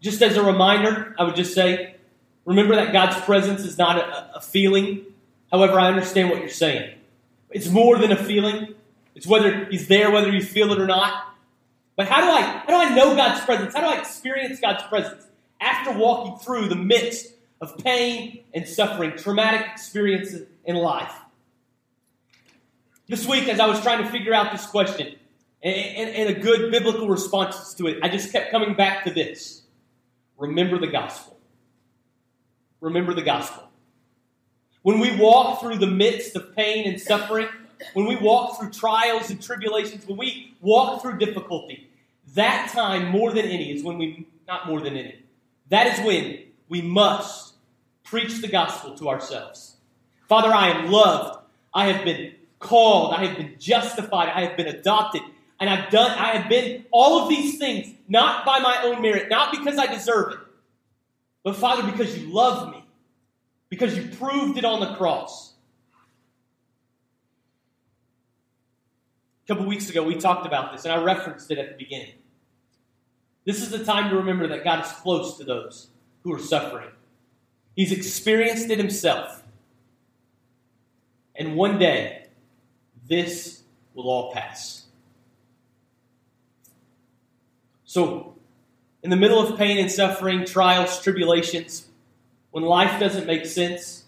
Just 0.00 0.22
as 0.22 0.36
a 0.36 0.42
reminder, 0.42 1.14
I 1.18 1.24
would 1.24 1.36
just 1.36 1.54
say 1.54 1.94
remember 2.44 2.74
that 2.76 2.92
God's 2.92 3.20
presence 3.24 3.60
is 3.60 3.78
not 3.78 3.98
a, 3.98 4.36
a 4.36 4.40
feeling. 4.40 5.04
However, 5.52 5.78
I 5.78 5.88
understand 5.88 6.30
what 6.30 6.40
you're 6.40 6.48
saying. 6.48 6.97
It's 7.50 7.68
more 7.68 7.98
than 7.98 8.12
a 8.12 8.16
feeling. 8.16 8.74
It's 9.14 9.26
whether 9.26 9.66
He's 9.66 9.88
there, 9.88 10.10
whether 10.10 10.30
you 10.30 10.42
feel 10.42 10.72
it 10.72 10.80
or 10.80 10.86
not. 10.86 11.24
But 11.96 12.08
how 12.08 12.20
do 12.20 12.30
I 12.30 12.42
how 12.42 12.66
do 12.66 12.74
I 12.74 12.94
know 12.94 13.16
God's 13.16 13.44
presence? 13.44 13.74
How 13.74 13.80
do 13.80 13.86
I 13.86 13.98
experience 13.98 14.60
God's 14.60 14.82
presence 14.84 15.24
after 15.60 15.92
walking 15.92 16.38
through 16.38 16.68
the 16.68 16.76
midst 16.76 17.32
of 17.60 17.76
pain 17.78 18.44
and 18.54 18.66
suffering, 18.66 19.12
traumatic 19.16 19.66
experiences 19.72 20.46
in 20.64 20.76
life. 20.76 21.12
This 23.08 23.26
week, 23.26 23.48
as 23.48 23.58
I 23.58 23.66
was 23.66 23.80
trying 23.80 24.04
to 24.04 24.10
figure 24.10 24.34
out 24.34 24.52
this 24.52 24.66
question 24.66 25.14
and, 25.62 25.74
and, 25.74 26.10
and 26.10 26.36
a 26.36 26.40
good 26.40 26.70
biblical 26.70 27.08
response 27.08 27.74
to 27.74 27.86
it, 27.88 27.98
I 28.02 28.08
just 28.08 28.32
kept 28.32 28.50
coming 28.50 28.74
back 28.74 29.04
to 29.04 29.10
this 29.10 29.62
remember 30.36 30.78
the 30.78 30.86
gospel. 30.86 31.36
Remember 32.80 33.12
the 33.12 33.22
gospel. 33.22 33.67
When 34.82 35.00
we 35.00 35.16
walk 35.16 35.60
through 35.60 35.78
the 35.78 35.86
midst 35.86 36.36
of 36.36 36.54
pain 36.54 36.88
and 36.88 37.00
suffering, 37.00 37.48
when 37.94 38.06
we 38.06 38.16
walk 38.16 38.58
through 38.58 38.70
trials 38.70 39.30
and 39.30 39.42
tribulations, 39.42 40.06
when 40.06 40.18
we 40.18 40.54
walk 40.60 41.02
through 41.02 41.18
difficulty, 41.18 41.88
that 42.34 42.70
time 42.72 43.08
more 43.08 43.32
than 43.32 43.46
any 43.46 43.72
is 43.72 43.82
when 43.82 43.98
we, 43.98 44.26
not 44.46 44.66
more 44.66 44.80
than 44.80 44.96
any, 44.96 45.22
that 45.68 45.98
is 45.98 46.06
when 46.06 46.38
we 46.68 46.82
must 46.82 47.54
preach 48.04 48.40
the 48.40 48.48
gospel 48.48 48.96
to 48.96 49.08
ourselves. 49.08 49.76
Father, 50.28 50.52
I 50.52 50.70
am 50.70 50.90
loved. 50.90 51.38
I 51.74 51.92
have 51.92 52.04
been 52.04 52.32
called, 52.58 53.14
I 53.14 53.24
have 53.26 53.36
been 53.36 53.54
justified, 53.58 54.28
I 54.28 54.46
have 54.46 54.56
been 54.56 54.66
adopted, 54.66 55.22
and 55.60 55.68
I've 55.70 55.90
done, 55.90 56.10
I 56.10 56.36
have 56.36 56.48
been 56.48 56.86
all 56.90 57.22
of 57.22 57.28
these 57.28 57.58
things, 57.58 57.94
not 58.08 58.44
by 58.44 58.58
my 58.58 58.82
own 58.82 59.02
merit, 59.02 59.28
not 59.28 59.52
because 59.52 59.78
I 59.78 59.86
deserve 59.86 60.32
it, 60.32 60.38
but 61.44 61.56
Father, 61.56 61.88
because 61.90 62.18
you 62.18 62.32
love 62.32 62.70
me, 62.72 62.82
because 63.68 63.96
you 63.96 64.08
proved 64.16 64.58
it 64.58 64.64
on 64.64 64.80
the 64.80 64.94
cross. 64.94 65.54
A 69.44 69.48
couple 69.48 69.66
weeks 69.66 69.88
ago, 69.88 70.02
we 70.02 70.16
talked 70.16 70.46
about 70.46 70.72
this, 70.72 70.84
and 70.84 70.92
I 70.92 71.02
referenced 71.02 71.50
it 71.50 71.58
at 71.58 71.70
the 71.70 71.76
beginning. 71.76 72.12
This 73.44 73.62
is 73.62 73.70
the 73.70 73.82
time 73.82 74.10
to 74.10 74.16
remember 74.16 74.46
that 74.48 74.64
God 74.64 74.84
is 74.84 74.92
close 74.92 75.38
to 75.38 75.44
those 75.44 75.88
who 76.22 76.34
are 76.34 76.38
suffering. 76.38 76.90
He's 77.74 77.92
experienced 77.92 78.68
it 78.70 78.78
himself. 78.78 79.42
And 81.34 81.56
one 81.56 81.78
day, 81.78 82.26
this 83.06 83.62
will 83.94 84.10
all 84.10 84.32
pass. 84.32 84.86
So, 87.84 88.34
in 89.02 89.10
the 89.10 89.16
middle 89.16 89.40
of 89.40 89.56
pain 89.56 89.78
and 89.78 89.90
suffering, 89.90 90.44
trials, 90.44 91.02
tribulations, 91.02 91.88
when 92.50 92.64
life 92.64 92.98
doesn't 92.98 93.26
make 93.26 93.46
sense, 93.46 94.04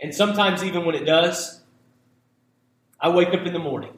and 0.00 0.14
sometimes 0.14 0.64
even 0.64 0.84
when 0.84 0.94
it 0.94 1.04
does, 1.04 1.60
I 2.98 3.10
wake 3.10 3.28
up 3.28 3.46
in 3.46 3.52
the 3.52 3.58
morning 3.58 3.96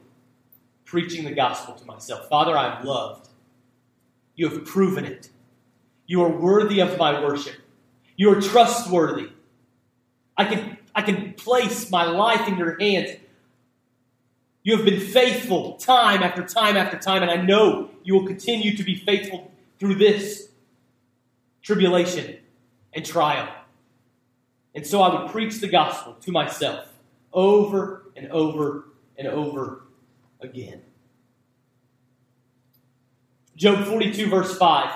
preaching 0.85 1.25
the 1.25 1.33
gospel 1.33 1.75
to 1.75 1.87
myself. 1.87 2.29
Father, 2.29 2.55
I'm 2.57 2.85
loved. 2.85 3.29
You 4.35 4.49
have 4.51 4.67
proven 4.67 5.07
it. 5.07 5.31
You 6.07 6.23
are 6.23 6.29
worthy 6.29 6.81
of 6.81 6.99
my 6.99 7.19
worship. 7.19 7.55
You 8.17 8.31
are 8.31 8.41
trustworthy. 8.43 9.31
I 10.37 10.45
can, 10.45 10.77
I 10.95 11.01
can 11.01 11.33
place 11.33 11.91
my 11.91 12.05
life 12.05 12.47
in 12.47 12.59
your 12.59 12.79
hands. 12.79 13.17
You 14.63 14.77
have 14.77 14.85
been 14.85 15.01
faithful 15.01 15.77
time 15.77 16.23
after 16.23 16.45
time 16.45 16.77
after 16.77 16.99
time, 16.99 17.23
and 17.23 17.31
I 17.31 17.37
know 17.37 17.89
you 18.05 18.15
will 18.15 18.27
continue 18.27 18.77
to 18.77 18.85
be 18.85 18.95
faithful 18.95 19.51
through 19.79 19.95
this 19.95 20.51
tribulation 21.63 22.39
and 22.93 23.05
trial. 23.05 23.49
And 24.75 24.87
so 24.87 25.03
I 25.03 25.23
would 25.23 25.31
preach 25.31 25.61
the 25.61 25.69
gospel 25.69 26.15
to 26.23 26.33
myself 26.33 26.89
over 27.33 28.11
and 28.17 28.31
over 28.31 28.89
and 29.17 29.29
over 29.29 29.85
again. 30.41 30.83
Job 33.57 33.87
42, 33.87 34.29
verse 34.29 34.57
5. 34.57 34.91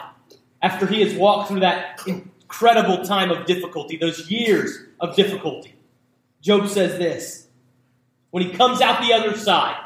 After 0.62 0.86
he 0.86 1.02
has 1.02 1.14
walked 1.14 1.48
through 1.48 1.60
that 1.60 2.00
incredible 2.06 3.04
time 3.04 3.30
of 3.30 3.46
difficulty, 3.46 3.96
those 3.96 4.30
years 4.30 4.78
of 4.98 5.14
difficulty, 5.14 5.74
Job 6.40 6.68
says 6.68 6.98
this. 6.98 7.46
When 8.30 8.42
he 8.42 8.50
comes 8.50 8.80
out 8.80 9.00
the 9.00 9.12
other 9.12 9.36
side, 9.36 9.80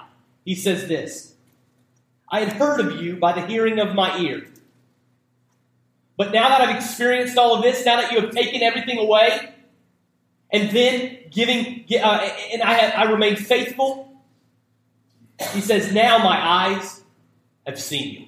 he 0.45 0.55
says 0.55 0.89
this 0.89 1.35
I 2.31 2.41
had 2.41 2.55
heard 2.55 2.81
of 2.81 3.01
you 3.01 3.17
by 3.17 3.33
the 3.33 3.47
hearing 3.47 3.79
of 3.79 3.95
my 3.95 4.19
ear. 4.19 4.47
But 6.21 6.35
now 6.35 6.51
that 6.51 6.61
I've 6.61 6.77
experienced 6.77 7.39
all 7.39 7.57
of 7.57 7.63
this, 7.63 7.87
now 7.87 7.99
that 7.99 8.13
you 8.13 8.21
have 8.21 8.31
taken 8.31 8.63
everything 8.63 8.99
away, 8.99 9.55
and 10.51 10.71
then 10.71 11.17
giving, 11.31 11.87
uh, 11.95 12.31
and 12.53 12.63
I, 12.63 12.75
have, 12.75 12.95
I 12.95 13.11
remain 13.11 13.37
faithful, 13.37 14.13
he 15.55 15.63
says, 15.63 15.95
Now 15.95 16.19
my 16.19 16.39
eyes 16.39 17.03
have 17.67 17.81
seen 17.81 18.13
you. 18.13 18.27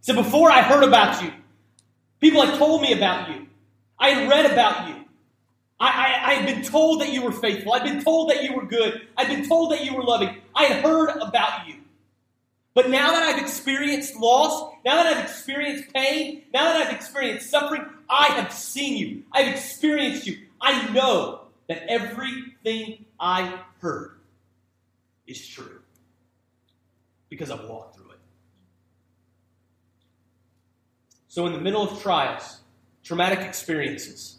So 0.00 0.14
before 0.14 0.50
I 0.50 0.62
heard 0.62 0.84
about 0.84 1.22
you, 1.22 1.34
people 2.18 2.40
had 2.40 2.56
told 2.56 2.80
me 2.80 2.94
about 2.94 3.28
you. 3.28 3.46
I 3.98 4.08
had 4.08 4.30
read 4.30 4.50
about 4.50 4.88
you. 4.88 5.04
I, 5.78 5.88
I, 5.88 6.30
I, 6.30 6.34
had 6.36 6.46
been 6.46 6.64
told 6.64 7.02
that 7.02 7.12
you 7.12 7.20
were 7.20 7.32
faithful. 7.32 7.74
I'd 7.74 7.84
been 7.84 8.02
told 8.02 8.30
that 8.30 8.42
you 8.42 8.54
were 8.54 8.64
good. 8.64 9.02
I'd 9.18 9.28
been 9.28 9.46
told 9.46 9.72
that 9.72 9.84
you 9.84 9.94
were 9.94 10.02
loving. 10.02 10.34
I 10.54 10.64
had 10.64 10.82
heard 10.82 11.10
about 11.20 11.68
you. 11.68 11.74
But 12.74 12.90
now 12.90 13.12
that 13.12 13.22
I've 13.22 13.40
experienced 13.40 14.16
loss, 14.16 14.74
now 14.84 14.96
that 14.96 15.16
I've 15.16 15.24
experienced 15.24 15.94
pain, 15.94 16.42
now 16.52 16.64
that 16.64 16.86
I've 16.88 16.92
experienced 16.92 17.48
suffering, 17.48 17.86
I 18.10 18.26
have 18.32 18.52
seen 18.52 18.96
you. 18.96 19.22
I've 19.32 19.54
experienced 19.54 20.26
you. 20.26 20.38
I 20.60 20.90
know 20.90 21.42
that 21.68 21.84
everything 21.88 23.04
I 23.18 23.60
heard 23.80 24.16
is 25.26 25.46
true 25.46 25.80
because 27.28 27.50
I've 27.50 27.64
walked 27.64 27.96
through 27.96 28.10
it. 28.10 28.18
So, 31.28 31.46
in 31.46 31.52
the 31.52 31.60
middle 31.60 31.82
of 31.82 32.02
trials, 32.02 32.60
traumatic 33.04 33.40
experiences, 33.40 34.38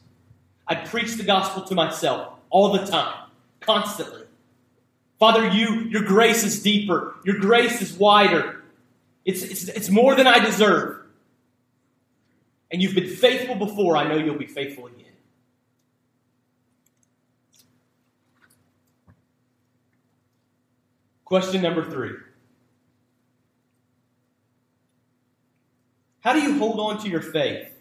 I 0.68 0.76
preach 0.76 1.16
the 1.16 1.24
gospel 1.24 1.64
to 1.64 1.76
myself 1.76 2.34
all 2.50 2.72
the 2.74 2.86
time, 2.86 3.30
constantly. 3.62 4.25
Father, 5.20 5.48
you, 5.48 5.82
your 5.90 6.04
grace 6.04 6.44
is 6.44 6.62
deeper, 6.62 7.16
your 7.24 7.40
grace 7.40 7.82
is 7.82 7.94
wider. 7.94 8.64
It's, 9.24 9.42
it's, 9.42 9.68
it's 9.70 9.90
more 9.90 10.16
than 10.16 10.28
I 10.28 10.40
deserve. 10.40 11.02
And 12.72 12.82
you've 12.82 12.96
been 12.96 13.10
faithful 13.10 13.56
before, 13.56 13.96
I 13.96 14.08
know 14.08 14.18
you'll 14.18 14.38
be 14.38 14.48
faithful 14.48 14.88
again. 14.88 15.06
Question 21.24 21.62
number 21.62 21.84
three 21.84 22.14
How 26.20 26.34
do 26.34 26.42
you 26.42 26.58
hold 26.60 26.80
on 26.80 27.02
to 27.04 27.10
your 27.10 27.22
faith 27.22 27.72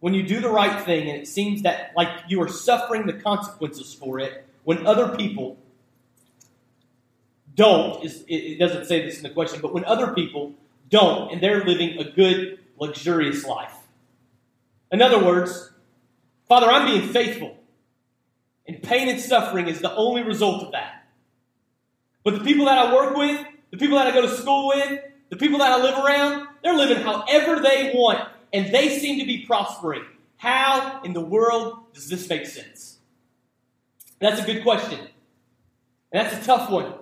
when 0.00 0.12
you 0.12 0.22
do 0.22 0.40
the 0.40 0.50
right 0.50 0.84
thing 0.84 1.08
and 1.08 1.18
it 1.18 1.26
seems 1.26 1.62
that 1.62 1.92
like 1.96 2.08
you 2.28 2.42
are 2.42 2.48
suffering 2.48 3.06
the 3.06 3.14
consequences 3.14 3.94
for 3.94 4.18
it 4.18 4.46
when 4.64 4.86
other 4.86 5.16
people 5.16 5.56
don't, 7.54 8.04
is, 8.04 8.24
it 8.28 8.58
doesn't 8.58 8.86
say 8.86 9.04
this 9.04 9.18
in 9.18 9.22
the 9.22 9.30
question, 9.30 9.60
but 9.60 9.72
when 9.72 9.84
other 9.84 10.12
people 10.12 10.54
don't 10.90 11.32
and 11.32 11.42
they're 11.42 11.64
living 11.64 11.98
a 11.98 12.04
good, 12.04 12.58
luxurious 12.78 13.44
life? 13.44 13.74
In 14.90 15.02
other 15.02 15.24
words, 15.24 15.70
Father, 16.48 16.66
I'm 16.66 16.86
being 16.86 17.08
faithful, 17.08 17.56
and 18.66 18.82
pain 18.82 19.08
and 19.08 19.20
suffering 19.20 19.68
is 19.68 19.80
the 19.80 19.94
only 19.94 20.22
result 20.22 20.62
of 20.62 20.72
that. 20.72 21.06
But 22.22 22.38
the 22.38 22.44
people 22.44 22.66
that 22.66 22.78
I 22.78 22.94
work 22.94 23.16
with, 23.16 23.44
the 23.70 23.76
people 23.76 23.98
that 23.98 24.06
I 24.06 24.12
go 24.12 24.22
to 24.22 24.28
school 24.28 24.68
with, 24.68 25.00
the 25.30 25.36
people 25.36 25.58
that 25.58 25.72
I 25.72 25.82
live 25.82 26.04
around, 26.04 26.48
they're 26.62 26.76
living 26.76 27.02
however 27.02 27.60
they 27.60 27.92
want, 27.94 28.28
and 28.52 28.72
they 28.72 28.98
seem 28.98 29.18
to 29.18 29.26
be 29.26 29.44
prospering. 29.46 30.04
How 30.36 31.02
in 31.02 31.12
the 31.12 31.20
world 31.20 31.78
does 31.92 32.08
this 32.08 32.28
make 32.28 32.46
sense? 32.46 32.98
That's 34.18 34.40
a 34.40 34.44
good 34.44 34.62
question. 34.62 34.98
And 35.00 36.24
that's 36.24 36.42
a 36.42 36.46
tough 36.46 36.70
one. 36.70 36.94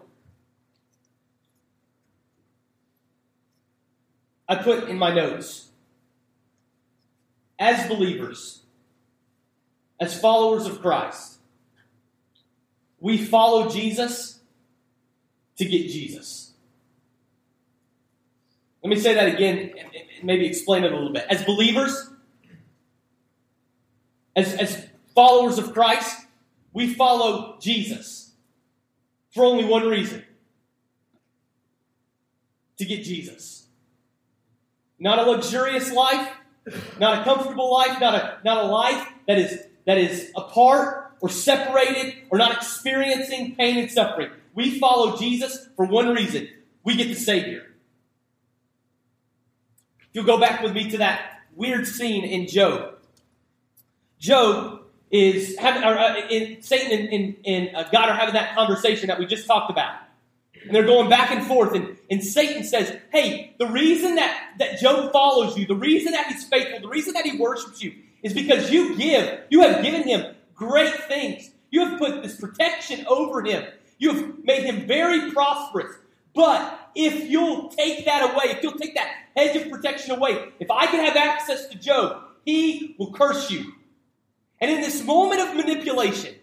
I 4.52 4.56
put 4.56 4.90
in 4.90 4.98
my 4.98 5.14
notes 5.14 5.70
as 7.58 7.88
believers, 7.88 8.60
as 9.98 10.20
followers 10.20 10.66
of 10.66 10.82
Christ, 10.82 11.38
we 13.00 13.16
follow 13.16 13.70
Jesus 13.70 14.40
to 15.56 15.64
get 15.64 15.88
Jesus. 15.88 16.52
Let 18.82 18.90
me 18.90 18.96
say 18.96 19.14
that 19.14 19.28
again 19.28 19.72
and 19.78 19.88
maybe 20.22 20.46
explain 20.46 20.84
it 20.84 20.92
a 20.92 20.96
little 20.96 21.14
bit. 21.14 21.24
As 21.30 21.42
believers, 21.44 22.10
as, 24.36 24.52
as 24.52 24.86
followers 25.14 25.56
of 25.56 25.72
Christ, 25.72 26.26
we 26.74 26.92
follow 26.92 27.56
Jesus 27.58 28.32
for 29.30 29.46
only 29.46 29.64
one 29.64 29.88
reason 29.88 30.22
to 32.76 32.84
get 32.84 33.02
Jesus. 33.02 33.61
Not 35.02 35.18
a 35.18 35.28
luxurious 35.28 35.92
life, 35.92 36.28
not 37.00 37.20
a 37.20 37.24
comfortable 37.24 37.72
life, 37.72 38.00
not 38.00 38.14
a, 38.14 38.38
not 38.44 38.64
a 38.64 38.68
life 38.68 39.08
that 39.26 39.36
is, 39.36 39.58
that 39.84 39.98
is 39.98 40.30
apart 40.36 41.16
or 41.20 41.28
separated 41.28 42.18
or 42.30 42.38
not 42.38 42.56
experiencing 42.56 43.56
pain 43.56 43.78
and 43.78 43.90
suffering. 43.90 44.30
We 44.54 44.78
follow 44.78 45.16
Jesus 45.16 45.68
for 45.74 45.86
one 45.86 46.14
reason 46.14 46.48
we 46.84 46.94
get 46.94 47.08
the 47.08 47.16
Savior. 47.16 47.66
If 50.02 50.08
you'll 50.12 50.24
go 50.24 50.38
back 50.38 50.62
with 50.62 50.72
me 50.72 50.88
to 50.90 50.98
that 50.98 51.40
weird 51.56 51.88
scene 51.88 52.22
in 52.22 52.46
Job, 52.46 52.94
Job 54.20 54.82
is 55.10 55.58
having, 55.58 55.82
or, 55.82 55.98
uh, 55.98 56.28
in, 56.30 56.62
Satan 56.62 56.96
and, 56.96 57.12
and, 57.12 57.36
and 57.44 57.76
uh, 57.76 57.90
God 57.90 58.08
are 58.08 58.14
having 58.14 58.34
that 58.34 58.54
conversation 58.54 59.08
that 59.08 59.18
we 59.18 59.26
just 59.26 59.48
talked 59.48 59.68
about. 59.68 59.96
And 60.64 60.74
they're 60.74 60.86
going 60.86 61.10
back 61.10 61.30
and 61.30 61.46
forth, 61.46 61.74
and, 61.74 61.96
and 62.10 62.22
Satan 62.22 62.64
says, 62.64 62.96
Hey, 63.10 63.54
the 63.58 63.66
reason 63.66 64.14
that, 64.16 64.54
that 64.58 64.78
Job 64.78 65.12
follows 65.12 65.56
you, 65.56 65.66
the 65.66 65.74
reason 65.74 66.12
that 66.12 66.28
he's 66.28 66.44
faithful, 66.44 66.80
the 66.80 66.88
reason 66.88 67.14
that 67.14 67.24
he 67.24 67.36
worships 67.36 67.82
you, 67.82 67.94
is 68.22 68.32
because 68.32 68.70
you 68.70 68.96
give, 68.96 69.40
you 69.50 69.62
have 69.62 69.82
given 69.82 70.04
him 70.04 70.34
great 70.54 70.94
things. 71.04 71.50
You 71.70 71.86
have 71.86 71.98
put 71.98 72.22
this 72.22 72.38
protection 72.38 73.04
over 73.08 73.42
him. 73.42 73.64
You 73.98 74.14
have 74.14 74.44
made 74.44 74.64
him 74.64 74.86
very 74.86 75.32
prosperous. 75.32 75.96
But 76.34 76.90
if 76.94 77.28
you'll 77.28 77.68
take 77.70 78.04
that 78.04 78.32
away, 78.32 78.54
if 78.54 78.62
you'll 78.62 78.78
take 78.78 78.94
that 78.94 79.12
hedge 79.36 79.56
of 79.56 79.70
protection 79.70 80.12
away, 80.12 80.48
if 80.60 80.70
I 80.70 80.86
can 80.86 81.04
have 81.04 81.16
access 81.16 81.66
to 81.68 81.78
Job, 81.78 82.22
he 82.44 82.94
will 82.98 83.12
curse 83.12 83.50
you. 83.50 83.72
And 84.60 84.70
in 84.70 84.80
this 84.80 85.02
moment 85.04 85.40
of 85.40 85.56
manipulation, 85.56 86.34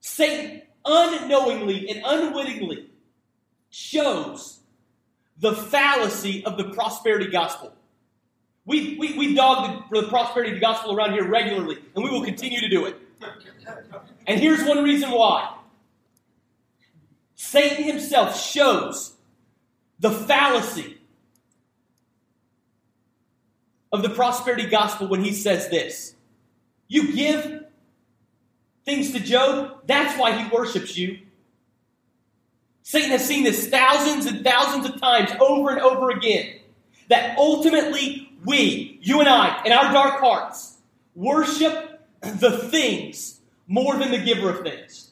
Satan 0.00 0.55
unknowingly 0.86 1.88
and 1.90 2.02
unwittingly 2.04 2.90
shows 3.70 4.60
the 5.38 5.54
fallacy 5.54 6.44
of 6.44 6.56
the 6.56 6.64
prosperity 6.64 7.30
gospel. 7.30 7.72
We, 8.64 8.96
we, 8.98 9.16
we 9.16 9.34
dog 9.34 9.84
the, 9.90 10.02
the 10.02 10.08
prosperity 10.08 10.58
gospel 10.58 10.94
around 10.94 11.12
here 11.12 11.28
regularly, 11.28 11.78
and 11.94 12.04
we 12.04 12.10
will 12.10 12.24
continue 12.24 12.60
to 12.60 12.68
do 12.68 12.86
it. 12.86 12.96
And 14.26 14.40
here's 14.40 14.64
one 14.64 14.82
reason 14.82 15.10
why 15.10 15.56
Satan 17.34 17.84
himself 17.84 18.40
shows 18.40 19.14
the 20.00 20.10
fallacy 20.10 20.98
of 23.92 24.02
the 24.02 24.10
prosperity 24.10 24.66
gospel 24.66 25.06
when 25.06 25.22
he 25.22 25.32
says 25.32 25.68
this 25.68 26.14
You 26.88 27.14
give 27.14 27.65
things 28.86 29.12
to 29.12 29.20
Job, 29.20 29.82
that's 29.86 30.18
why 30.18 30.32
he 30.32 30.48
worships 30.48 30.96
you. 30.96 31.18
Satan 32.82 33.10
has 33.10 33.26
seen 33.26 33.42
this 33.42 33.68
thousands 33.68 34.26
and 34.26 34.44
thousands 34.44 34.86
of 34.86 35.00
times 35.00 35.30
over 35.40 35.70
and 35.70 35.80
over 35.80 36.10
again. 36.10 36.60
That 37.08 37.36
ultimately 37.36 38.32
we, 38.44 38.98
you 39.02 39.20
and 39.20 39.28
I, 39.28 39.62
in 39.64 39.72
our 39.72 39.92
dark 39.92 40.20
hearts, 40.20 40.78
worship 41.14 42.00
the 42.20 42.58
things 42.70 43.40
more 43.66 43.96
than 43.96 44.12
the 44.12 44.18
giver 44.18 44.50
of 44.50 44.60
things. 44.62 45.10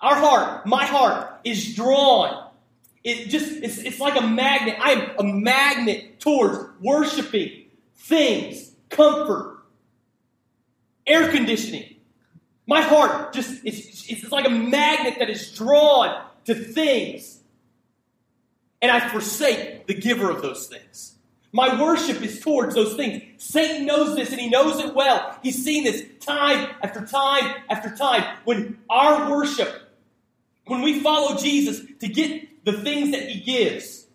Our 0.00 0.14
heart, 0.14 0.66
my 0.66 0.84
heart, 0.84 1.40
is 1.44 1.74
drawn. 1.74 2.48
It 3.02 3.28
just 3.28 3.50
it's, 3.62 3.78
it's 3.78 4.00
like 4.00 4.16
a 4.16 4.26
magnet. 4.26 4.76
I 4.80 4.92
am 4.92 5.10
a 5.18 5.24
magnet 5.24 6.20
towards 6.20 6.58
worshiping 6.80 7.64
things, 7.96 8.72
comfort, 8.88 9.59
air 11.10 11.30
conditioning. 11.30 11.96
My 12.66 12.82
heart 12.82 13.32
just 13.32 13.64
it's, 13.64 14.10
it's 14.10 14.30
like 14.30 14.46
a 14.46 14.50
magnet 14.50 15.16
that 15.18 15.28
is 15.28 15.52
drawn 15.52 16.22
to 16.44 16.54
things. 16.54 17.40
And 18.80 18.90
I 18.90 19.08
forsake 19.08 19.86
the 19.86 19.94
giver 19.94 20.30
of 20.30 20.40
those 20.40 20.66
things. 20.66 21.16
My 21.52 21.80
worship 21.82 22.22
is 22.22 22.40
towards 22.40 22.74
those 22.74 22.94
things. 22.94 23.22
Satan 23.38 23.84
knows 23.86 24.14
this 24.14 24.30
and 24.30 24.40
he 24.40 24.48
knows 24.48 24.78
it 24.78 24.94
well. 24.94 25.36
He's 25.42 25.62
seen 25.62 25.84
this 25.84 26.04
time 26.20 26.70
after 26.82 27.04
time 27.04 27.56
after 27.68 27.94
time. 27.94 28.38
When 28.44 28.78
our 28.88 29.30
worship, 29.30 29.90
when 30.66 30.80
we 30.82 31.00
follow 31.00 31.36
Jesus 31.36 31.82
to 31.98 32.08
get 32.08 32.64
the 32.64 32.72
things 32.72 33.10
that 33.10 33.28
he 33.28 33.40
gives, 33.40 34.06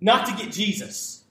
not 0.00 0.26
to 0.26 0.34
get 0.34 0.52
Jesus. 0.52 1.21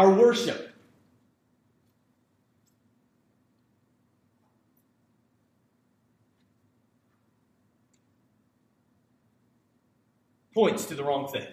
Our 0.00 0.14
worship 0.14 0.72
points 10.54 10.86
to 10.86 10.94
the 10.94 11.04
wrong 11.04 11.30
thing. 11.30 11.46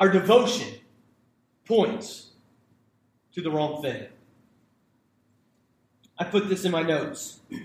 Our 0.00 0.08
devotion 0.08 0.66
points 1.64 2.30
to 3.34 3.40
the 3.40 3.52
wrong 3.52 3.80
thing. 3.80 4.08
I 6.18 6.24
put 6.24 6.48
this 6.48 6.64
in 6.64 6.72
my 6.72 6.82
notes. 6.82 7.38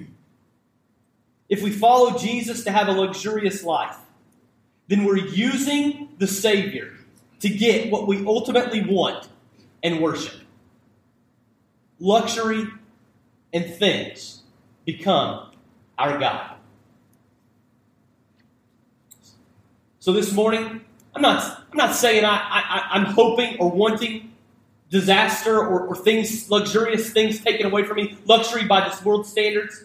If 1.49 1.63
we 1.63 1.71
follow 1.71 2.15
Jesus 2.15 2.63
to 2.65 2.71
have 2.71 2.89
a 2.89 2.91
luxurious 2.91 3.63
life, 3.63 3.97
then 4.87 5.03
we're 5.03 5.17
using 5.17 6.09
the 6.19 6.27
Savior 6.27 6.98
to 7.39 7.49
get 7.49 7.91
what 7.91 8.07
we 8.07 8.25
ultimately 8.25 8.85
want 8.85 9.27
and 9.81 10.01
worship. 10.01 10.41
Luxury 11.99 12.67
and 13.53 13.65
things 13.65 14.43
become 14.85 15.51
our 15.97 16.17
God. 16.17 16.55
So 19.99 20.13
this 20.13 20.33
morning, 20.33 20.81
I'm 21.13 21.21
not, 21.21 21.63
I'm 21.71 21.77
not 21.77 21.95
saying 21.95 22.23
I, 22.23 22.35
I, 22.35 22.87
I'm 22.91 23.05
hoping 23.05 23.57
or 23.59 23.69
wanting 23.69 24.31
disaster 24.89 25.57
or, 25.57 25.87
or 25.87 25.95
things, 25.95 26.49
luxurious 26.49 27.11
things 27.11 27.41
taken 27.41 27.65
away 27.65 27.83
from 27.83 27.97
me, 27.97 28.17
luxury 28.25 28.65
by 28.65 28.87
this 28.87 29.03
world 29.03 29.27
standards. 29.27 29.83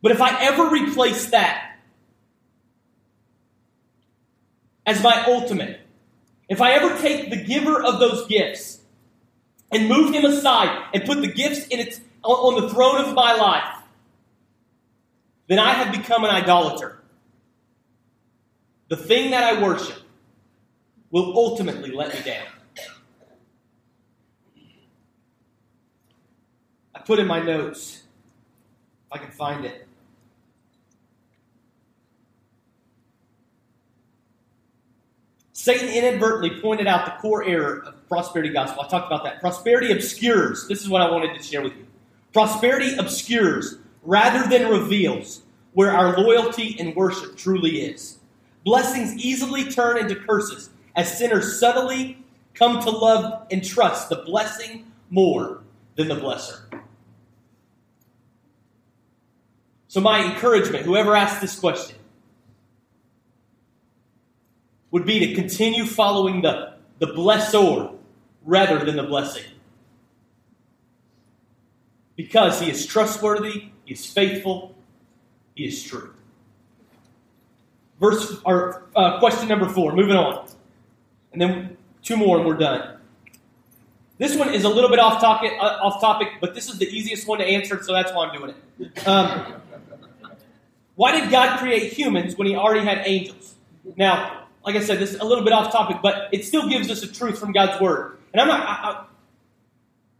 But 0.00 0.12
if 0.12 0.20
I 0.20 0.42
ever 0.44 0.68
replace 0.68 1.30
that 1.30 1.76
as 4.84 5.02
my 5.02 5.24
ultimate, 5.26 5.80
if 6.52 6.60
I 6.60 6.72
ever 6.72 6.96
take 7.00 7.30
the 7.30 7.36
giver 7.36 7.82
of 7.82 7.98
those 7.98 8.26
gifts 8.28 8.80
and 9.72 9.88
move 9.88 10.14
him 10.14 10.24
aside 10.24 10.86
and 10.94 11.04
put 11.04 11.20
the 11.20 11.32
gifts 11.32 11.66
in 11.66 11.80
its, 11.80 12.00
on 12.22 12.60
the 12.60 12.68
throne 12.68 13.04
of 13.04 13.14
my 13.14 13.34
life, 13.34 13.82
then 15.48 15.58
I 15.58 15.72
have 15.72 15.92
become 15.92 16.24
an 16.24 16.30
idolater 16.30 17.02
the 18.92 18.96
thing 18.98 19.30
that 19.30 19.42
I 19.42 19.62
worship, 19.62 20.02
will 21.10 21.32
ultimately 21.34 21.92
let 21.92 22.12
me 22.12 22.20
down. 22.22 22.44
I 26.94 26.98
put 26.98 27.18
in 27.18 27.26
my 27.26 27.40
notes, 27.40 28.02
if 29.06 29.12
I 29.12 29.16
can 29.16 29.30
find 29.30 29.64
it. 29.64 29.88
Satan 35.62 35.90
inadvertently 35.90 36.60
pointed 36.60 36.88
out 36.88 37.04
the 37.04 37.12
core 37.22 37.44
error 37.44 37.84
of 37.86 38.08
prosperity 38.08 38.52
gospel. 38.52 38.82
I 38.82 38.88
talked 38.88 39.06
about 39.06 39.22
that. 39.22 39.40
Prosperity 39.40 39.92
obscures. 39.92 40.66
This 40.66 40.82
is 40.82 40.88
what 40.88 41.02
I 41.02 41.08
wanted 41.08 41.36
to 41.36 41.42
share 41.44 41.62
with 41.62 41.76
you. 41.76 41.86
Prosperity 42.32 42.96
obscures 42.96 43.76
rather 44.02 44.48
than 44.48 44.68
reveals 44.68 45.42
where 45.74 45.92
our 45.92 46.18
loyalty 46.18 46.76
and 46.80 46.96
worship 46.96 47.36
truly 47.36 47.82
is. 47.82 48.18
Blessings 48.64 49.14
easily 49.24 49.70
turn 49.70 49.98
into 49.98 50.16
curses 50.16 50.70
as 50.96 51.16
sinners 51.16 51.60
subtly 51.60 52.18
come 52.54 52.82
to 52.82 52.90
love 52.90 53.46
and 53.52 53.64
trust 53.64 54.08
the 54.08 54.16
blessing 54.16 54.90
more 55.10 55.62
than 55.94 56.08
the 56.08 56.16
blesser. 56.16 56.58
So, 59.86 60.00
my 60.00 60.24
encouragement, 60.24 60.84
whoever 60.86 61.14
asked 61.14 61.40
this 61.40 61.56
question, 61.56 61.98
would 64.92 65.04
be 65.04 65.18
to 65.26 65.34
continue 65.34 65.84
following 65.84 66.42
the, 66.42 66.74
the 67.00 67.06
blessor 67.06 67.96
rather 68.44 68.84
than 68.84 68.94
the 68.94 69.02
blessing. 69.02 69.44
Because 72.14 72.60
he 72.60 72.70
is 72.70 72.86
trustworthy, 72.86 73.70
he 73.84 73.94
is 73.94 74.06
faithful, 74.06 74.76
he 75.56 75.64
is 75.64 75.82
true. 75.82 76.14
Verse 77.98 78.36
or 78.44 78.84
uh, 78.94 79.18
question 79.18 79.48
number 79.48 79.68
four. 79.68 79.94
Moving 79.94 80.16
on, 80.16 80.46
and 81.32 81.40
then 81.40 81.76
two 82.02 82.16
more, 82.16 82.38
and 82.38 82.46
we're 82.46 82.54
done. 82.54 82.98
This 84.18 84.36
one 84.36 84.52
is 84.52 84.64
a 84.64 84.68
little 84.68 84.90
bit 84.90 84.98
off 84.98 85.20
topic, 85.20 85.52
uh, 85.58 85.78
off 85.82 86.00
topic, 86.00 86.28
but 86.40 86.54
this 86.54 86.68
is 86.68 86.78
the 86.78 86.86
easiest 86.86 87.26
one 87.26 87.38
to 87.38 87.44
answer, 87.44 87.82
so 87.82 87.92
that's 87.92 88.12
why 88.12 88.26
I'm 88.26 88.36
doing 88.36 88.54
it. 88.54 89.06
Um, 89.06 89.54
why 90.96 91.18
did 91.18 91.30
God 91.30 91.58
create 91.58 91.92
humans 91.92 92.36
when 92.36 92.46
He 92.46 92.56
already 92.56 92.84
had 92.84 93.02
angels? 93.04 93.54
Now, 93.96 94.41
like 94.64 94.76
I 94.76 94.80
said, 94.80 94.98
this 94.98 95.12
is 95.12 95.20
a 95.20 95.24
little 95.24 95.44
bit 95.44 95.52
off 95.52 95.72
topic, 95.72 95.98
but 96.02 96.28
it 96.32 96.44
still 96.44 96.68
gives 96.68 96.90
us 96.90 97.02
a 97.02 97.12
truth 97.12 97.38
from 97.38 97.52
God's 97.52 97.80
Word. 97.80 98.18
And 98.32 98.40
I'm 98.40 98.48
not. 98.48 98.60
I, 98.60 98.72
I, 98.72 99.04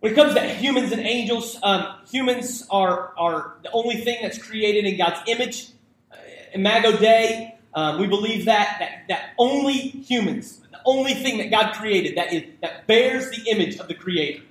when 0.01 0.13
it 0.13 0.15
comes 0.17 0.35
to 0.35 0.41
humans 0.41 0.91
and 0.91 1.01
angels, 1.01 1.59
um, 1.63 1.87
humans 2.11 2.67
are 2.71 3.13
are 3.17 3.55
the 3.63 3.71
only 3.73 3.97
thing 3.97 4.19
that's 4.23 4.39
created 4.39 4.85
in 4.85 4.99
God's 4.99 5.21
image. 5.29 5.69
Uh, 6.11 6.17
Imago 6.55 6.97
Dei, 6.97 7.55
um, 7.75 8.01
we 8.01 8.07
believe 8.07 8.47
that, 8.47 8.77
that 8.81 8.91
that 9.09 9.31
only 9.39 9.75
humans, 9.75 10.61
the 10.71 10.81
only 10.85 11.15
thing 11.15 11.39
that 11.39 11.51
God 11.51 11.75
created 11.75 12.17
that 12.17 12.33
is 12.33 12.43
that 12.63 12.87
bears 12.87 13.31
the 13.31 13.51
image 13.51 13.77
of 13.79 13.87
the 13.89 13.95
Creator. 13.95 14.43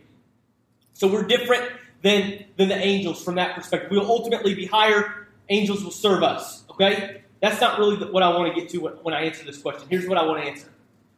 So 0.94 1.12
we're 1.12 1.28
different 1.28 1.70
than 2.02 2.46
than 2.56 2.70
the 2.70 2.78
angels 2.78 3.24
from 3.24 3.36
that 3.36 3.56
perspective. 3.56 3.92
We'll 3.92 4.10
ultimately 4.10 4.54
be 4.54 4.66
higher. 4.66 5.28
Angels 5.50 5.84
will 5.84 5.92
serve 5.92 6.24
us. 6.24 6.64
Okay, 6.70 7.24
that's 7.42 7.60
not 7.60 7.80
really 7.80 7.98
what 8.12 8.24
I 8.24 8.30
want 8.30 8.54
to 8.54 8.60
get 8.60 8.70
to 8.72 8.80
when 8.80 9.14
I 9.14 9.24
answer 9.24 9.44
this 9.44 9.58
question. 9.58 9.88
Here's 9.90 10.08
what 10.08 10.18
I 10.18 10.26
want 10.26 10.44
to 10.44 10.50
answer: 10.50 10.68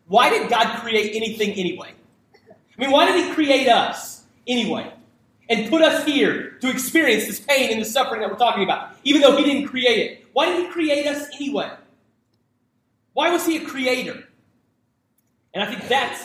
Why 0.08 0.30
did 0.30 0.50
God 0.50 0.80
create 0.80 1.16
anything 1.16 1.52
anyway? 1.52 1.94
I 2.36 2.82
mean, 2.82 2.92
why 2.92 3.12
did 3.12 3.26
He 3.26 3.34
create 3.34 3.68
us 3.68 4.24
anyway? 4.48 4.92
and 5.50 5.70
put 5.70 5.82
us 5.82 6.06
here 6.06 6.52
to 6.62 6.70
experience 6.70 7.28
this 7.28 7.42
pain 7.42 7.70
and 7.70 7.82
the 7.82 7.86
suffering 7.86 8.22
that 8.22 8.32
we're 8.32 8.38
talking 8.38 8.64
about, 8.64 8.96
even 9.04 9.22
though 9.22 9.36
He 9.36 9.44
didn't 9.44 9.68
create 9.68 10.00
it. 10.00 10.26
Why 10.32 10.46
did 10.46 10.66
He 10.66 10.72
create 10.72 11.06
us 11.06 11.28
anyway? 11.36 11.70
Why 13.14 13.30
was 13.30 13.46
he 13.46 13.58
a 13.58 13.66
creator? 13.66 14.24
And 15.54 15.64
I 15.64 15.68
think 15.68 15.88
that's 15.88 16.24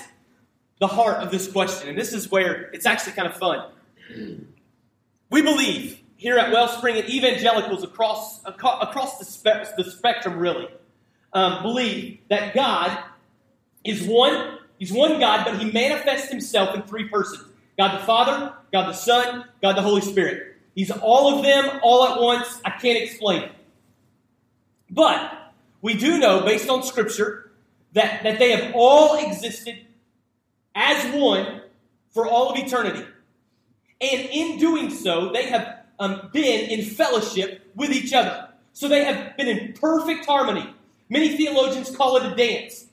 the 0.80 0.86
heart 0.86 1.22
of 1.22 1.30
this 1.30 1.50
question. 1.50 1.90
And 1.90 1.98
this 1.98 2.12
is 2.12 2.30
where 2.30 2.70
it's 2.72 2.86
actually 2.86 3.12
kind 3.12 3.28
of 3.28 3.36
fun. 3.36 3.66
We 5.30 5.42
believe 5.42 6.00
here 6.18 6.38
at 6.38 6.52
Wellspring 6.52 6.98
and 6.98 7.08
evangelicals 7.08 7.82
across, 7.82 8.44
across 8.44 9.18
the, 9.18 9.24
spe- 9.24 9.74
the 9.76 9.84
spectrum, 9.84 10.38
really, 10.38 10.68
um, 11.32 11.62
believe 11.62 12.18
that 12.28 12.54
God 12.54 12.98
is 13.84 14.02
one 14.02 14.58
He's 14.78 14.92
one 14.92 15.18
God, 15.18 15.44
but 15.44 15.60
he 15.60 15.70
manifests 15.70 16.30
himself 16.30 16.74
in 16.74 16.82
three 16.82 17.08
persons 17.08 17.44
God 17.76 18.00
the 18.00 18.04
Father, 18.04 18.54
God 18.72 18.88
the 18.88 18.92
Son, 18.92 19.44
God 19.60 19.76
the 19.76 19.82
Holy 19.82 20.00
Spirit. 20.00 20.56
He's 20.74 20.90
all 20.90 21.36
of 21.36 21.44
them 21.44 21.80
all 21.82 22.06
at 22.06 22.20
once. 22.20 22.60
I 22.64 22.70
can't 22.70 23.02
explain 23.02 23.42
it. 23.42 23.52
But 24.90 25.52
we 25.82 25.94
do 25.94 26.18
know, 26.18 26.42
based 26.42 26.68
on 26.68 26.82
Scripture, 26.82 27.50
that, 27.92 28.22
that 28.22 28.38
they 28.38 28.52
have 28.52 28.72
all 28.74 29.16
existed 29.16 29.78
as 30.74 31.14
one 31.14 31.62
for 32.10 32.26
all 32.26 32.50
of 32.50 32.58
eternity. 32.58 33.04
And 34.00 34.28
in 34.30 34.58
doing 34.58 34.90
so, 34.90 35.32
they 35.32 35.46
have 35.46 35.77
um, 35.98 36.30
been 36.32 36.70
in 36.70 36.84
fellowship 36.84 37.70
with 37.74 37.90
each 37.90 38.12
other. 38.12 38.48
So 38.72 38.88
they 38.88 39.04
have 39.04 39.36
been 39.36 39.48
in 39.48 39.72
perfect 39.72 40.26
harmony. 40.26 40.72
Many 41.08 41.36
theologians 41.36 41.94
call 41.94 42.16
it 42.16 42.32
a 42.32 42.36
dance. 42.36 42.86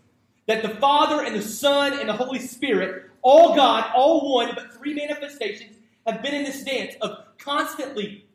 That 0.48 0.62
the 0.62 0.70
Father 0.70 1.24
and 1.24 1.36
the 1.36 1.42
Son 1.42 2.00
and 2.00 2.08
the 2.08 2.14
Holy 2.14 2.40
Spirit, 2.40 3.10
all 3.22 3.56
God, 3.56 3.92
all 3.96 4.34
one, 4.34 4.52
but 4.56 4.74
three 4.74 4.94
manifestations, 4.94 5.78
have 6.06 6.22
been 6.22 6.36
in 6.36 6.44
this 6.44 6.64
dance 6.64 6.94
of 7.02 7.18
constantly 7.38 8.26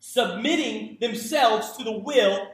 submitting 0.00 0.98
themselves 1.00 1.76
to 1.76 1.84
the 1.84 1.92
will 1.92 2.48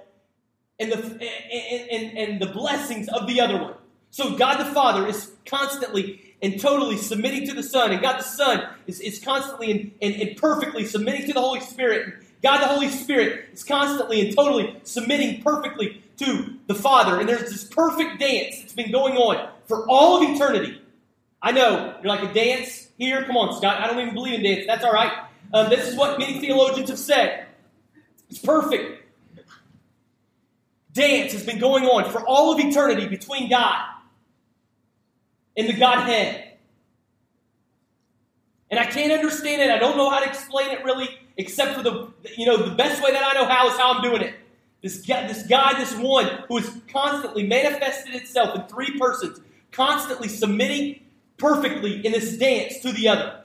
and 0.78 0.92
the, 0.92 0.98
and, 0.98 1.90
and, 1.90 2.18
and 2.18 2.42
the 2.42 2.46
blessings 2.46 3.08
of 3.08 3.26
the 3.26 3.40
other 3.40 3.60
one. 3.60 3.74
So 4.10 4.36
God 4.36 4.58
the 4.58 4.72
Father 4.72 5.06
is 5.06 5.32
constantly 5.46 6.31
and 6.42 6.60
totally 6.60 6.96
submitting 6.96 7.46
to 7.46 7.54
the 7.54 7.62
Son, 7.62 7.92
and 7.92 8.02
God 8.02 8.18
the 8.18 8.24
Son 8.24 8.68
is, 8.86 9.00
is 9.00 9.20
constantly 9.20 9.70
and, 9.70 9.92
and, 10.02 10.14
and 10.20 10.36
perfectly 10.36 10.84
submitting 10.84 11.26
to 11.26 11.32
the 11.32 11.40
Holy 11.40 11.60
Spirit. 11.60 12.14
God 12.42 12.60
the 12.60 12.66
Holy 12.66 12.88
Spirit 12.88 13.50
is 13.52 13.62
constantly 13.62 14.26
and 14.26 14.36
totally 14.36 14.76
submitting 14.82 15.42
perfectly 15.42 16.02
to 16.18 16.56
the 16.66 16.74
Father. 16.74 17.20
And 17.20 17.28
there's 17.28 17.50
this 17.50 17.64
perfect 17.64 18.18
dance 18.18 18.60
that's 18.60 18.72
been 18.72 18.90
going 18.90 19.16
on 19.16 19.48
for 19.66 19.88
all 19.88 20.20
of 20.20 20.28
eternity. 20.28 20.80
I 21.40 21.52
know, 21.52 21.94
you're 22.02 22.08
like 22.08 22.28
a 22.28 22.34
dance 22.34 22.88
here. 22.98 23.24
Come 23.24 23.36
on, 23.36 23.56
Scott. 23.56 23.80
I 23.80 23.86
don't 23.86 24.00
even 24.00 24.14
believe 24.14 24.34
in 24.34 24.42
dance. 24.42 24.66
That's 24.66 24.84
all 24.84 24.92
right. 24.92 25.12
Um, 25.52 25.70
this 25.70 25.88
is 25.88 25.96
what 25.96 26.18
many 26.18 26.40
theologians 26.40 26.88
have 26.88 26.98
said. 26.98 27.46
It's 28.28 28.38
perfect. 28.38 29.00
Dance 30.92 31.32
has 31.32 31.44
been 31.44 31.58
going 31.58 31.84
on 31.84 32.10
for 32.10 32.26
all 32.26 32.52
of 32.52 32.58
eternity 32.58 33.06
between 33.06 33.48
God 33.48 33.82
and 35.56 35.68
the 35.68 35.74
Godhead. 35.74 36.52
And 38.70 38.80
I 38.80 38.86
can't 38.86 39.12
understand 39.12 39.60
it. 39.60 39.70
I 39.70 39.78
don't 39.78 39.96
know 39.96 40.08
how 40.08 40.20
to 40.20 40.28
explain 40.28 40.70
it 40.70 40.82
really, 40.84 41.08
except 41.36 41.74
for 41.74 41.82
the 41.82 42.08
you 42.36 42.46
know 42.46 42.56
the 42.56 42.74
best 42.74 43.02
way 43.02 43.12
that 43.12 43.22
I 43.22 43.34
know 43.34 43.46
how 43.46 43.68
is 43.68 43.76
how 43.76 43.94
I'm 43.94 44.02
doing 44.02 44.22
it. 44.22 44.34
This 44.82 45.04
guy, 45.06 45.26
this 45.28 45.46
guy, 45.46 45.74
this 45.78 45.94
one 45.94 46.26
who 46.48 46.56
has 46.58 46.70
constantly 46.90 47.46
manifested 47.46 48.14
itself 48.14 48.56
in 48.56 48.66
three 48.66 48.98
persons, 48.98 49.40
constantly 49.70 50.28
submitting 50.28 51.00
perfectly 51.36 52.04
in 52.04 52.12
this 52.12 52.36
dance 52.36 52.80
to 52.80 52.92
the 52.92 53.08
other. 53.08 53.42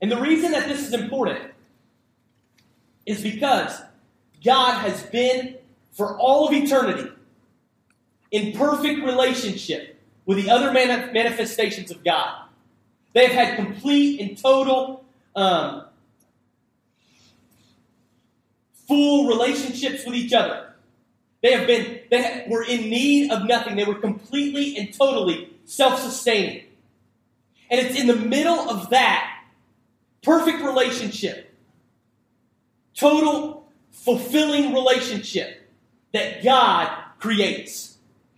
And 0.00 0.12
the 0.12 0.20
reason 0.20 0.52
that 0.52 0.68
this 0.68 0.86
is 0.86 0.92
important 0.92 1.40
is 3.06 3.22
because 3.22 3.80
God 4.44 4.80
has 4.80 5.02
been, 5.04 5.56
for 5.92 6.18
all 6.18 6.46
of 6.46 6.52
eternity, 6.52 7.10
in 8.34 8.50
perfect 8.50 9.00
relationship 9.04 9.96
with 10.26 10.42
the 10.42 10.50
other 10.50 10.72
manifestations 10.72 11.92
of 11.92 12.02
God. 12.02 12.48
They 13.12 13.28
have 13.28 13.32
had 13.32 13.56
complete 13.56 14.20
and 14.20 14.36
total, 14.36 15.04
um, 15.36 15.84
full 18.88 19.28
relationships 19.28 20.04
with 20.04 20.16
each 20.16 20.32
other. 20.32 20.74
They 21.44 21.52
have 21.52 21.68
been, 21.68 22.00
they 22.10 22.44
were 22.48 22.64
in 22.64 22.90
need 22.90 23.30
of 23.30 23.44
nothing. 23.44 23.76
They 23.76 23.84
were 23.84 23.94
completely 23.94 24.76
and 24.78 24.92
totally 24.92 25.50
self 25.64 26.00
sustaining. 26.00 26.64
And 27.70 27.86
it's 27.86 27.96
in 27.96 28.08
the 28.08 28.16
middle 28.16 28.68
of 28.68 28.90
that 28.90 29.44
perfect 30.22 30.60
relationship, 30.60 31.54
total 32.96 33.68
fulfilling 33.92 34.74
relationship 34.74 35.70
that 36.12 36.42
God 36.42 36.90
creates. 37.20 37.93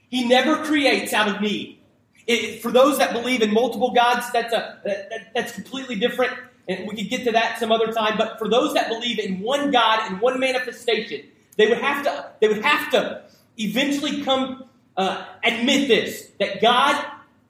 He 0.08 0.26
never 0.26 0.64
creates 0.64 1.12
out 1.12 1.28
of 1.28 1.40
need. 1.40 1.78
It, 2.26 2.60
for 2.60 2.72
those 2.72 2.98
that 2.98 3.12
believe 3.12 3.42
in 3.42 3.52
multiple 3.52 3.92
gods, 3.92 4.30
that's 4.32 4.52
a 4.52 4.80
that, 4.84 5.30
that's 5.34 5.52
completely 5.52 5.94
different, 5.96 6.32
and 6.68 6.88
we 6.88 6.96
could 6.96 7.08
get 7.08 7.24
to 7.24 7.32
that 7.32 7.58
some 7.58 7.70
other 7.70 7.92
time. 7.92 8.18
But 8.18 8.38
for 8.38 8.48
those 8.48 8.74
that 8.74 8.88
believe 8.88 9.18
in 9.18 9.40
one 9.40 9.70
God 9.70 10.10
and 10.10 10.20
one 10.20 10.40
manifestation, 10.40 11.22
they 11.56 11.68
would 11.68 11.78
have 11.78 12.04
to 12.04 12.30
they 12.40 12.48
would 12.48 12.62
have 12.64 12.90
to 12.92 13.22
eventually 13.58 14.22
come 14.22 14.64
uh, 14.96 15.24
admit 15.44 15.88
this 15.88 16.32
that 16.40 16.60
God 16.60 17.04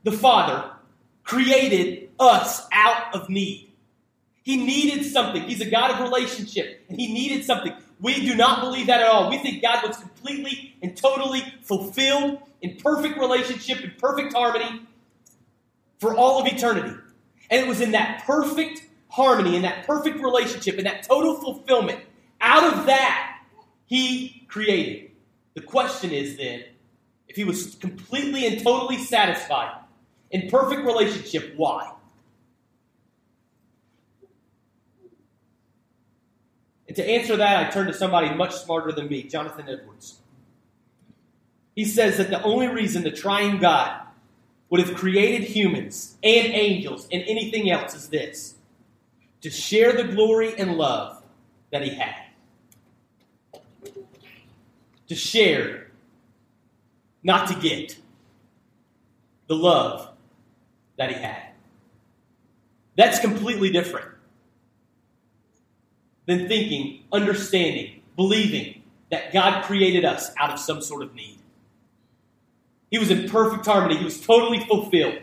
the 0.04 0.12
Father 0.12 0.70
created 1.24 2.10
us 2.20 2.66
out 2.70 3.14
of 3.14 3.28
need. 3.28 3.72
He 4.42 4.56
needed 4.56 5.04
something. 5.04 5.42
He's 5.42 5.60
a 5.60 5.68
God 5.68 5.90
of 5.90 6.00
relationship, 6.00 6.84
and 6.88 7.00
he 7.00 7.12
needed 7.12 7.44
something. 7.44 7.72
We 8.00 8.26
do 8.26 8.36
not 8.36 8.60
believe 8.60 8.86
that 8.88 9.00
at 9.00 9.08
all. 9.08 9.30
We 9.30 9.38
think 9.38 9.62
God 9.62 9.86
was 9.86 9.96
completely 9.96 10.65
and 10.82 10.96
totally 10.96 11.42
fulfilled 11.62 12.40
in 12.62 12.76
perfect 12.76 13.18
relationship, 13.18 13.80
in 13.80 13.92
perfect 13.98 14.32
harmony 14.34 14.82
for 15.98 16.14
all 16.14 16.40
of 16.40 16.46
eternity. 16.46 16.96
And 17.50 17.64
it 17.64 17.68
was 17.68 17.80
in 17.80 17.92
that 17.92 18.24
perfect 18.26 18.84
harmony, 19.08 19.56
in 19.56 19.62
that 19.62 19.86
perfect 19.86 20.20
relationship, 20.20 20.76
in 20.76 20.84
that 20.84 21.02
total 21.04 21.34
fulfillment, 21.34 22.00
out 22.40 22.72
of 22.72 22.86
that, 22.86 23.40
he 23.86 24.44
created. 24.48 25.10
The 25.54 25.62
question 25.62 26.10
is 26.10 26.36
then, 26.36 26.64
if 27.28 27.36
he 27.36 27.44
was 27.44 27.74
completely 27.76 28.46
and 28.46 28.62
totally 28.62 28.98
satisfied 28.98 29.80
in 30.30 30.48
perfect 30.50 30.84
relationship, 30.84 31.54
why? 31.56 31.92
And 36.88 36.96
to 36.96 37.08
answer 37.08 37.36
that, 37.36 37.66
I 37.66 37.70
turn 37.70 37.86
to 37.86 37.94
somebody 37.94 38.32
much 38.34 38.54
smarter 38.54 38.92
than 38.92 39.08
me, 39.08 39.24
Jonathan 39.24 39.68
Edwards. 39.68 40.20
He 41.76 41.84
says 41.84 42.16
that 42.16 42.30
the 42.30 42.42
only 42.42 42.66
reason 42.66 43.04
the 43.04 43.10
triune 43.12 43.58
God 43.58 44.00
would 44.70 44.80
have 44.80 44.96
created 44.96 45.46
humans 45.46 46.16
and 46.24 46.48
angels 46.48 47.06
and 47.12 47.22
anything 47.22 47.70
else 47.70 47.94
is 47.94 48.08
this 48.08 48.54
to 49.42 49.50
share 49.50 49.92
the 49.92 50.12
glory 50.12 50.58
and 50.58 50.76
love 50.76 51.22
that 51.70 51.82
he 51.82 51.90
had. 51.90 52.16
To 55.08 55.14
share, 55.14 55.90
not 57.22 57.46
to 57.48 57.54
get, 57.54 57.96
the 59.46 59.54
love 59.54 60.08
that 60.96 61.10
he 61.10 61.22
had. 61.22 61.50
That's 62.96 63.20
completely 63.20 63.70
different 63.70 64.08
than 66.24 66.48
thinking, 66.48 67.04
understanding, 67.12 68.02
believing 68.16 68.82
that 69.10 69.32
God 69.32 69.62
created 69.64 70.04
us 70.04 70.32
out 70.38 70.50
of 70.50 70.58
some 70.58 70.80
sort 70.80 71.02
of 71.02 71.14
need. 71.14 71.35
He 72.96 72.98
was 72.98 73.10
in 73.10 73.28
perfect 73.28 73.66
harmony, 73.66 73.98
he 73.98 74.04
was 74.06 74.18
totally 74.18 74.58
fulfilled. 74.60 75.18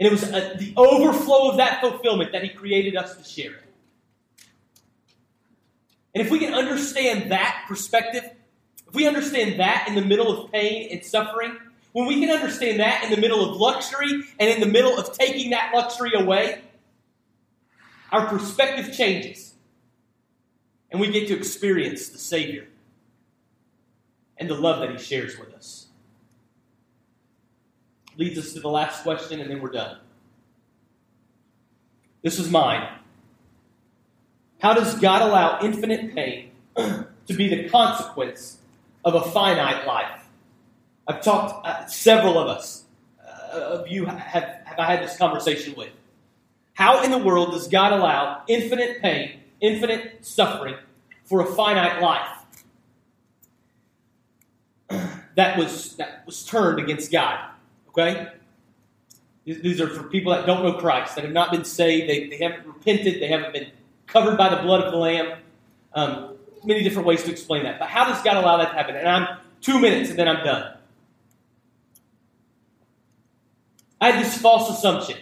And 0.00 0.08
it 0.08 0.10
was 0.10 0.24
a, 0.24 0.56
the 0.58 0.72
overflow 0.76 1.48
of 1.48 1.58
that 1.58 1.80
fulfillment 1.80 2.32
that 2.32 2.42
he 2.42 2.48
created 2.48 2.96
us 2.96 3.14
to 3.14 3.22
share. 3.22 3.60
And 6.12 6.26
if 6.26 6.28
we 6.28 6.40
can 6.40 6.54
understand 6.54 7.30
that 7.30 7.66
perspective, 7.68 8.28
if 8.88 8.94
we 8.96 9.06
understand 9.06 9.60
that 9.60 9.86
in 9.86 9.94
the 9.94 10.04
middle 10.04 10.42
of 10.42 10.50
pain 10.50 10.88
and 10.90 11.04
suffering, 11.04 11.56
when 11.92 12.08
we 12.08 12.18
can 12.18 12.30
understand 12.30 12.80
that 12.80 13.04
in 13.04 13.12
the 13.12 13.16
middle 13.16 13.48
of 13.48 13.56
luxury 13.56 14.24
and 14.40 14.50
in 14.50 14.58
the 14.58 14.66
middle 14.66 14.98
of 14.98 15.16
taking 15.16 15.50
that 15.50 15.70
luxury 15.72 16.14
away, 16.14 16.62
our 18.10 18.26
perspective 18.26 18.92
changes. 18.92 19.54
And 20.90 21.00
we 21.00 21.12
get 21.12 21.28
to 21.28 21.36
experience 21.36 22.08
the 22.08 22.18
Savior 22.18 22.66
and 24.36 24.50
the 24.50 24.56
love 24.56 24.80
that 24.80 24.90
He 24.90 24.98
shares 24.98 25.38
with 25.38 25.54
us. 25.54 25.87
Leads 28.18 28.36
us 28.36 28.52
to 28.52 28.60
the 28.60 28.68
last 28.68 29.04
question, 29.04 29.40
and 29.40 29.48
then 29.48 29.60
we're 29.60 29.70
done. 29.70 29.96
This 32.22 32.40
is 32.40 32.50
mine. 32.50 32.86
How 34.60 34.74
does 34.74 34.98
God 34.98 35.22
allow 35.22 35.60
infinite 35.62 36.14
pain 36.16 36.50
to 36.76 37.06
be 37.28 37.48
the 37.48 37.68
consequence 37.68 38.58
of 39.04 39.14
a 39.14 39.22
finite 39.22 39.86
life? 39.86 40.24
I've 41.06 41.22
talked, 41.22 41.64
uh, 41.64 41.86
several 41.86 42.38
of 42.38 42.48
us, 42.48 42.84
uh, 43.24 43.56
of 43.56 43.88
you 43.88 44.04
have, 44.06 44.18
have 44.18 44.78
I 44.80 44.84
had 44.84 45.00
this 45.02 45.16
conversation 45.16 45.74
with. 45.76 45.90
How 46.74 47.04
in 47.04 47.12
the 47.12 47.18
world 47.18 47.52
does 47.52 47.68
God 47.68 47.92
allow 47.92 48.42
infinite 48.48 49.00
pain, 49.00 49.40
infinite 49.60 50.26
suffering 50.26 50.74
for 51.24 51.40
a 51.40 51.46
finite 51.46 52.02
life? 52.02 52.38
that 55.36 55.56
was 55.56 55.94
that 55.96 56.24
was 56.26 56.44
turned 56.44 56.80
against 56.80 57.12
God. 57.12 57.52
Okay? 57.88 58.28
These 59.44 59.80
are 59.80 59.88
for 59.88 60.04
people 60.04 60.32
that 60.32 60.46
don't 60.46 60.62
know 60.62 60.74
Christ, 60.74 61.14
that 61.14 61.24
have 61.24 61.32
not 61.32 61.50
been 61.50 61.64
saved, 61.64 62.08
they, 62.08 62.28
they 62.28 62.36
haven't 62.36 62.66
repented, 62.66 63.20
they 63.20 63.28
haven't 63.28 63.52
been 63.52 63.70
covered 64.06 64.36
by 64.36 64.54
the 64.54 64.60
blood 64.62 64.84
of 64.84 64.92
the 64.92 64.98
Lamb. 64.98 65.38
Um, 65.94 66.36
many 66.64 66.82
different 66.82 67.06
ways 67.06 67.22
to 67.24 67.30
explain 67.30 67.62
that. 67.64 67.78
But 67.78 67.88
how 67.88 68.04
does 68.04 68.22
God 68.22 68.36
allow 68.36 68.58
that 68.58 68.70
to 68.70 68.74
happen? 68.74 68.96
And 68.96 69.08
I'm 69.08 69.38
two 69.60 69.78
minutes 69.78 70.10
and 70.10 70.18
then 70.18 70.28
I'm 70.28 70.44
done. 70.44 70.74
I 74.00 74.10
had 74.10 74.24
this 74.24 74.36
false 74.36 74.70
assumption. 74.70 75.18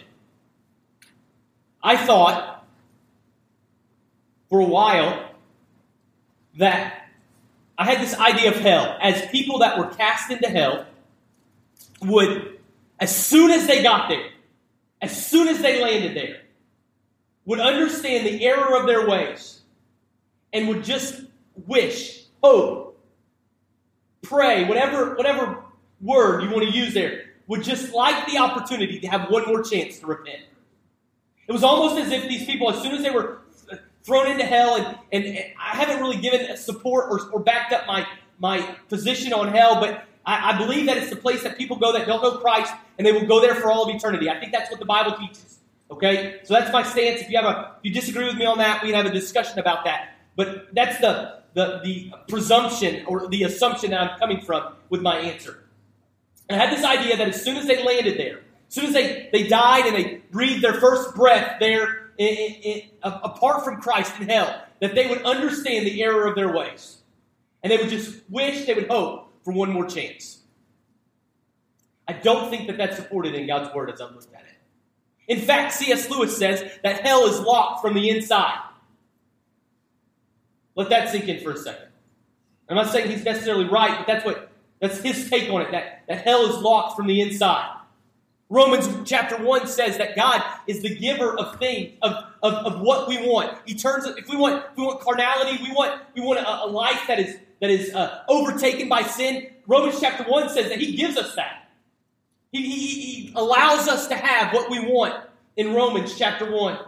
I 1.81 1.95
thought 1.95 2.65
for 4.49 4.59
a 4.59 4.65
while 4.65 5.31
that 6.57 7.09
I 7.77 7.85
had 7.85 8.01
this 8.01 8.15
idea 8.15 8.51
of 8.51 8.57
hell 8.57 8.97
as 9.01 9.25
people 9.27 9.59
that 9.59 9.77
were 9.77 9.87
cast 9.87 10.31
into 10.31 10.47
hell 10.47 10.85
would, 12.01 12.56
as 12.99 13.15
soon 13.15 13.51
as 13.51 13.67
they 13.67 13.83
got 13.83 14.09
there, 14.09 14.29
as 15.01 15.27
soon 15.27 15.47
as 15.47 15.61
they 15.61 15.81
landed 15.81 16.15
there, 16.15 16.41
would 17.45 17.59
understand 17.59 18.25
the 18.25 18.45
error 18.45 18.77
of 18.77 18.87
their 18.87 19.07
ways 19.07 19.61
and 20.51 20.67
would 20.67 20.83
just 20.83 21.21
wish, 21.65 22.23
hope, 22.43 22.99
pray, 24.21 24.65
whatever, 24.65 25.15
whatever 25.15 25.63
word 26.01 26.43
you 26.43 26.49
want 26.49 26.63
to 26.63 26.71
use 26.71 26.93
there, 26.93 27.25
would 27.47 27.63
just 27.63 27.93
like 27.93 28.27
the 28.27 28.37
opportunity 28.37 28.99
to 28.99 29.07
have 29.07 29.29
one 29.29 29.45
more 29.47 29.63
chance 29.63 29.99
to 29.99 30.05
repent. 30.05 30.41
It 31.47 31.51
was 31.51 31.63
almost 31.63 31.97
as 31.97 32.11
if 32.11 32.27
these 32.27 32.45
people, 32.45 32.69
as 32.69 32.81
soon 32.81 32.91
as 32.91 33.03
they 33.03 33.09
were 33.09 33.39
thrown 34.03 34.29
into 34.29 34.43
hell, 34.43 34.75
and, 35.11 35.25
and, 35.25 35.37
I 35.59 35.75
haven't 35.75 35.99
really 35.99 36.17
given 36.17 36.55
support 36.57 37.07
or, 37.09 37.29
or 37.31 37.39
backed 37.39 37.71
up 37.71 37.87
my, 37.87 38.05
my 38.39 38.61
position 38.89 39.33
on 39.33 39.49
hell, 39.49 39.79
but 39.79 40.05
I, 40.27 40.51
I 40.51 40.57
believe 40.57 40.85
that 40.85 40.97
it's 40.97 41.09
the 41.09 41.15
place 41.15 41.41
that 41.43 41.57
people 41.57 41.77
go 41.77 41.93
that 41.93 42.05
don't 42.05 42.21
know 42.21 42.37
Christ, 42.37 42.73
and 42.97 43.07
they 43.07 43.13
will 43.13 43.25
go 43.25 43.41
there 43.41 43.55
for 43.55 43.71
all 43.71 43.89
of 43.89 43.95
eternity. 43.95 44.29
I 44.29 44.39
think 44.39 44.51
that's 44.51 44.69
what 44.69 44.79
the 44.79 44.85
Bible 44.85 45.13
teaches. 45.17 45.59
Okay? 45.89 46.41
So 46.43 46.53
that's 46.53 46.71
my 46.71 46.83
stance. 46.83 47.21
If 47.21 47.29
you 47.29 47.37
have 47.37 47.45
a 47.45 47.75
if 47.79 47.85
you 47.85 47.93
disagree 47.93 48.25
with 48.25 48.35
me 48.35 48.45
on 48.45 48.57
that, 48.59 48.83
we 48.83 48.89
can 48.89 48.97
have 48.97 49.11
a 49.11 49.15
discussion 49.15 49.57
about 49.57 49.85
that. 49.85 50.15
But 50.35 50.75
that's 50.75 50.99
the 50.99 51.37
the, 51.53 51.81
the 51.83 52.11
presumption 52.27 53.03
or 53.07 53.27
the 53.29 53.43
assumption 53.43 53.89
that 53.89 54.01
I'm 54.01 54.19
coming 54.19 54.41
from 54.41 54.75
with 54.89 55.01
my 55.01 55.17
answer. 55.17 55.63
And 56.49 56.61
I 56.61 56.65
had 56.65 56.77
this 56.77 56.85
idea 56.85 57.17
that 57.17 57.27
as 57.29 57.43
soon 57.43 57.57
as 57.57 57.65
they 57.65 57.83
landed 57.83 58.19
there, 58.19 58.41
as 58.67 58.75
soon 58.75 58.85
as 58.85 58.93
they, 58.93 59.29
they 59.31 59.47
died 59.47 59.87
and 59.87 59.95
they 59.95 60.21
breathed 60.29 60.63
their 60.63 60.75
first 60.75 61.15
breath 61.15 61.57
there 61.59 62.11
in, 62.17 62.27
in, 62.27 62.53
in, 62.61 62.81
apart 63.03 63.65
from 63.65 63.81
Christ 63.81 64.13
in 64.19 64.29
hell, 64.29 64.63
that 64.81 64.93
they 64.93 65.07
would 65.07 65.23
understand 65.23 65.87
the 65.87 66.03
error 66.03 66.27
of 66.27 66.35
their 66.35 66.53
ways. 66.53 66.97
And 67.63 67.71
they 67.71 67.77
would 67.77 67.89
just 67.89 68.19
wish, 68.29 68.65
they 68.65 68.75
would 68.75 68.87
hope 68.87 69.26
for 69.47 69.53
one 69.53 69.71
more 69.71 69.85
chance. 69.85 70.39
I 72.05 72.11
don't 72.11 72.49
think 72.49 72.67
that 72.67 72.75
that's 72.75 72.97
supported 72.97 73.33
in 73.33 73.47
God's 73.47 73.73
Word 73.73 73.89
as 73.89 74.01
I've 74.01 74.11
looked 74.11 74.33
at 74.33 74.41
it. 74.41 74.57
In 75.33 75.39
fact, 75.39 75.71
C.S. 75.71 76.09
Lewis 76.09 76.37
says 76.37 76.69
that 76.83 76.99
hell 76.99 77.25
is 77.27 77.39
locked 77.39 77.81
from 77.81 77.93
the 77.93 78.09
inside. 78.09 78.59
Let 80.75 80.89
that 80.89 81.07
sink 81.07 81.29
in 81.29 81.41
for 81.41 81.53
a 81.53 81.57
second. 81.57 81.87
I'm 82.67 82.75
not 82.75 82.91
saying 82.91 83.09
he's 83.09 83.23
necessarily 83.23 83.69
right, 83.69 83.97
but 83.97 84.05
that's 84.05 84.25
what 84.25 84.51
that's 84.81 84.99
his 84.99 85.29
take 85.29 85.49
on 85.49 85.61
it, 85.61 85.71
that, 85.71 86.03
that 86.09 86.23
hell 86.23 86.45
is 86.45 86.57
locked 86.57 86.97
from 86.97 87.07
the 87.07 87.21
inside. 87.21 87.73
Romans 88.49 88.89
chapter 89.05 89.41
1 89.41 89.65
says 89.67 89.97
that 89.97 90.17
God 90.17 90.43
is 90.67 90.81
the 90.81 90.93
giver 90.93 91.37
of 91.37 91.57
things, 91.57 91.97
of, 92.01 92.13
of, 92.43 92.53
of 92.53 92.81
what 92.81 93.07
we 93.07 93.17
want. 93.17 93.57
He 93.65 93.75
turns 93.75 94.05
if 94.07 94.27
we 94.27 94.35
want 94.35 94.65
if 94.71 94.77
we 94.77 94.83
want 94.83 94.99
carnality, 94.99 95.63
we 95.63 95.71
want 95.71 96.01
we 96.15 96.21
want 96.21 96.39
a, 96.39 96.65
a 96.65 96.67
life 96.67 97.03
that 97.07 97.17
is 97.17 97.37
that 97.59 97.69
is 97.69 97.93
uh, 97.93 98.23
overtaken 98.27 98.89
by 98.89 99.03
sin. 99.03 99.47
Romans 99.65 99.99
chapter 99.99 100.23
1 100.23 100.49
says 100.49 100.69
that 100.69 100.79
He 100.79 100.95
gives 100.95 101.17
us 101.17 101.35
that. 101.35 101.69
He, 102.51 102.61
he, 102.61 103.01
he 103.01 103.33
allows 103.35 103.87
us 103.87 104.07
to 104.07 104.15
have 104.15 104.53
what 104.53 104.69
we 104.69 104.79
want 104.79 105.23
in 105.55 105.73
Romans 105.73 106.17
chapter 106.17 106.49
1. 106.49 106.79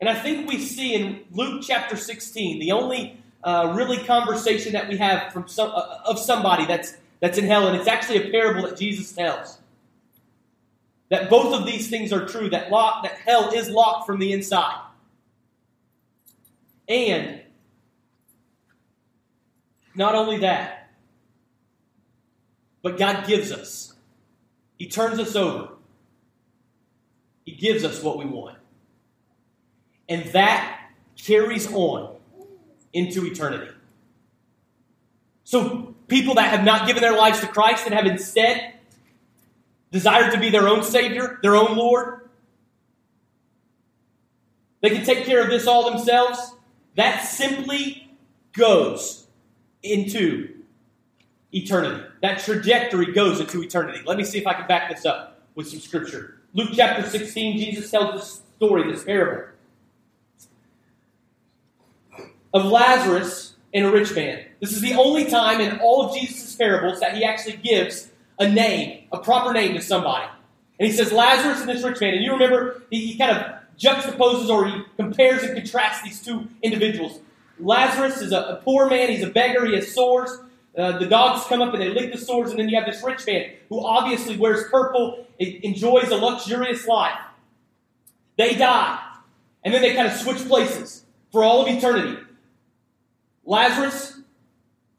And 0.00 0.08
I 0.08 0.14
think 0.14 0.48
we 0.48 0.58
see 0.58 0.94
in 0.94 1.24
Luke 1.32 1.62
chapter 1.66 1.96
16 1.96 2.60
the 2.60 2.72
only 2.72 3.18
uh, 3.42 3.72
really 3.74 3.96
conversation 4.04 4.72
that 4.74 4.88
we 4.88 4.98
have 4.98 5.32
from 5.32 5.48
some, 5.48 5.70
uh, 5.74 5.98
of 6.04 6.18
somebody 6.18 6.66
that's, 6.66 6.94
that's 7.20 7.38
in 7.38 7.46
hell, 7.46 7.68
and 7.68 7.76
it's 7.76 7.88
actually 7.88 8.28
a 8.28 8.30
parable 8.30 8.62
that 8.68 8.76
Jesus 8.76 9.12
tells. 9.12 9.58
That 11.08 11.30
both 11.30 11.54
of 11.54 11.66
these 11.66 11.88
things 11.88 12.12
are 12.12 12.26
true, 12.26 12.50
that, 12.50 12.70
lock, 12.70 13.02
that 13.04 13.12
hell 13.12 13.52
is 13.52 13.70
locked 13.70 14.06
from 14.06 14.18
the 14.18 14.32
inside. 14.32 14.83
And 16.88 17.40
not 19.94 20.14
only 20.14 20.38
that, 20.38 20.90
but 22.82 22.98
God 22.98 23.26
gives 23.26 23.50
us. 23.50 23.94
He 24.78 24.88
turns 24.88 25.18
us 25.18 25.34
over. 25.36 25.68
He 27.44 27.52
gives 27.52 27.84
us 27.84 28.02
what 28.02 28.18
we 28.18 28.24
want. 28.24 28.58
And 30.08 30.24
that 30.32 30.90
carries 31.16 31.70
on 31.72 32.16
into 32.92 33.26
eternity. 33.26 33.72
So, 35.44 35.94
people 36.08 36.34
that 36.34 36.50
have 36.50 36.64
not 36.64 36.86
given 36.86 37.02
their 37.02 37.16
lives 37.16 37.40
to 37.40 37.46
Christ 37.46 37.86
and 37.86 37.94
have 37.94 38.06
instead 38.06 38.74
desired 39.90 40.32
to 40.32 40.40
be 40.40 40.50
their 40.50 40.68
own 40.68 40.82
Savior, 40.82 41.38
their 41.42 41.54
own 41.54 41.76
Lord, 41.76 42.28
they 44.80 44.90
can 44.90 45.04
take 45.04 45.24
care 45.24 45.42
of 45.42 45.48
this 45.48 45.66
all 45.66 45.90
themselves. 45.90 46.53
That 46.96 47.20
simply 47.20 48.16
goes 48.52 49.26
into 49.82 50.54
eternity. 51.52 52.04
That 52.22 52.40
trajectory 52.40 53.12
goes 53.12 53.40
into 53.40 53.62
eternity. 53.62 54.00
Let 54.06 54.16
me 54.16 54.24
see 54.24 54.38
if 54.38 54.46
I 54.46 54.54
can 54.54 54.66
back 54.66 54.94
this 54.94 55.04
up 55.04 55.42
with 55.54 55.68
some 55.68 55.80
scripture. 55.80 56.40
Luke 56.52 56.70
chapter 56.72 57.08
16, 57.08 57.58
Jesus 57.58 57.90
tells 57.90 58.14
this 58.14 58.42
story, 58.56 58.90
this 58.90 59.04
parable. 59.04 59.54
of 62.54 62.64
Lazarus 62.66 63.56
and 63.74 63.84
a 63.84 63.90
rich 63.90 64.14
man. 64.14 64.46
This 64.60 64.72
is 64.72 64.80
the 64.80 64.94
only 64.94 65.24
time 65.24 65.60
in 65.60 65.80
all 65.80 66.06
of 66.06 66.14
Jesus' 66.14 66.54
parables 66.54 67.00
that 67.00 67.16
he 67.16 67.24
actually 67.24 67.56
gives 67.56 68.10
a 68.38 68.48
name, 68.48 69.08
a 69.12 69.18
proper 69.18 69.52
name 69.52 69.74
to 69.74 69.82
somebody. 69.82 70.26
And 70.78 70.88
he 70.88 70.92
says 70.96 71.12
Lazarus 71.12 71.60
and 71.60 71.68
this 71.68 71.82
rich 71.82 72.00
man. 72.00 72.14
And 72.14 72.24
you 72.24 72.32
remember, 72.32 72.82
he, 72.90 73.08
he 73.08 73.18
kind 73.18 73.36
of 73.36 73.54
juxtaposes 73.78 74.48
or 74.48 74.66
he 74.66 74.82
compares 74.96 75.42
and 75.42 75.54
contrasts 75.54 76.02
these 76.02 76.22
two 76.22 76.48
individuals. 76.62 77.20
Lazarus 77.58 78.20
is 78.20 78.32
a, 78.32 78.38
a 78.38 78.56
poor 78.64 78.88
man, 78.88 79.10
he's 79.10 79.22
a 79.22 79.30
beggar, 79.30 79.66
he 79.66 79.74
has 79.74 79.92
sores. 79.92 80.30
Uh, 80.76 80.98
the 80.98 81.06
dogs 81.06 81.44
come 81.46 81.62
up 81.62 81.72
and 81.72 81.80
they 81.80 81.88
lick 81.88 82.12
the 82.12 82.18
sores, 82.18 82.50
and 82.50 82.58
then 82.58 82.68
you 82.68 82.76
have 82.76 82.86
this 82.86 83.02
rich 83.04 83.24
man 83.26 83.50
who 83.68 83.84
obviously 83.84 84.36
wears 84.36 84.68
purple, 84.70 85.24
enjoys 85.38 86.10
a 86.10 86.16
luxurious 86.16 86.86
life. 86.86 87.18
They 88.36 88.56
die, 88.56 88.98
and 89.62 89.72
then 89.72 89.82
they 89.82 89.94
kind 89.94 90.08
of 90.08 90.14
switch 90.14 90.38
places 90.48 91.04
for 91.30 91.44
all 91.44 91.62
of 91.62 91.68
eternity. 91.68 92.20
Lazarus 93.44 94.18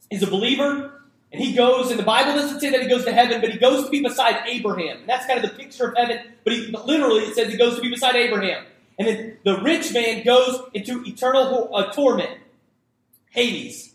is 0.10 0.24
a 0.24 0.28
believer, 0.28 0.95
and 1.32 1.44
he 1.44 1.54
goes, 1.54 1.90
and 1.92 2.00
the 2.00 2.04
Bible 2.04 2.34
doesn't 2.34 2.60
say 2.60 2.70
that 2.70 2.82
he 2.82 2.88
goes 2.88 3.04
to 3.06 3.12
heaven, 3.12 3.42
but 3.42 3.50
he 3.50 3.58
goes 3.58 3.86
to 3.86 3.90
be 3.90 4.02
beside 4.02 4.48
Abraham. 4.48 5.00
And 5.00 5.10
that's 5.10 5.26
kind 5.26 5.44
of 5.44 5.50
the 5.50 5.58
picture 5.58 5.90
of 5.90 5.98
heaven, 5.98 6.20
but, 6.44 6.54
he, 6.54 6.68
literally 6.68 7.24
it 7.24 7.36
says 7.36 7.52
he 7.52 7.58
goes 7.58 7.76
to 7.76 7.82
be 7.82 7.90
beside 7.90 8.16
Abraham. 8.16 8.66
And 8.98 9.08
then 9.08 9.38
the 9.44 9.60
rich 9.62 9.94
man 9.94 10.24
goes 10.24 10.62
into 10.74 11.04
eternal 11.06 11.76
uh, 11.76 11.92
torment, 11.92 12.40
Hades. 13.32 13.94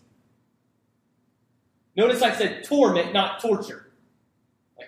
Notice 1.97 2.23
I 2.23 2.33
said 2.35 2.65
torment, 2.65 3.13
not 3.13 3.41
torture. 3.41 3.87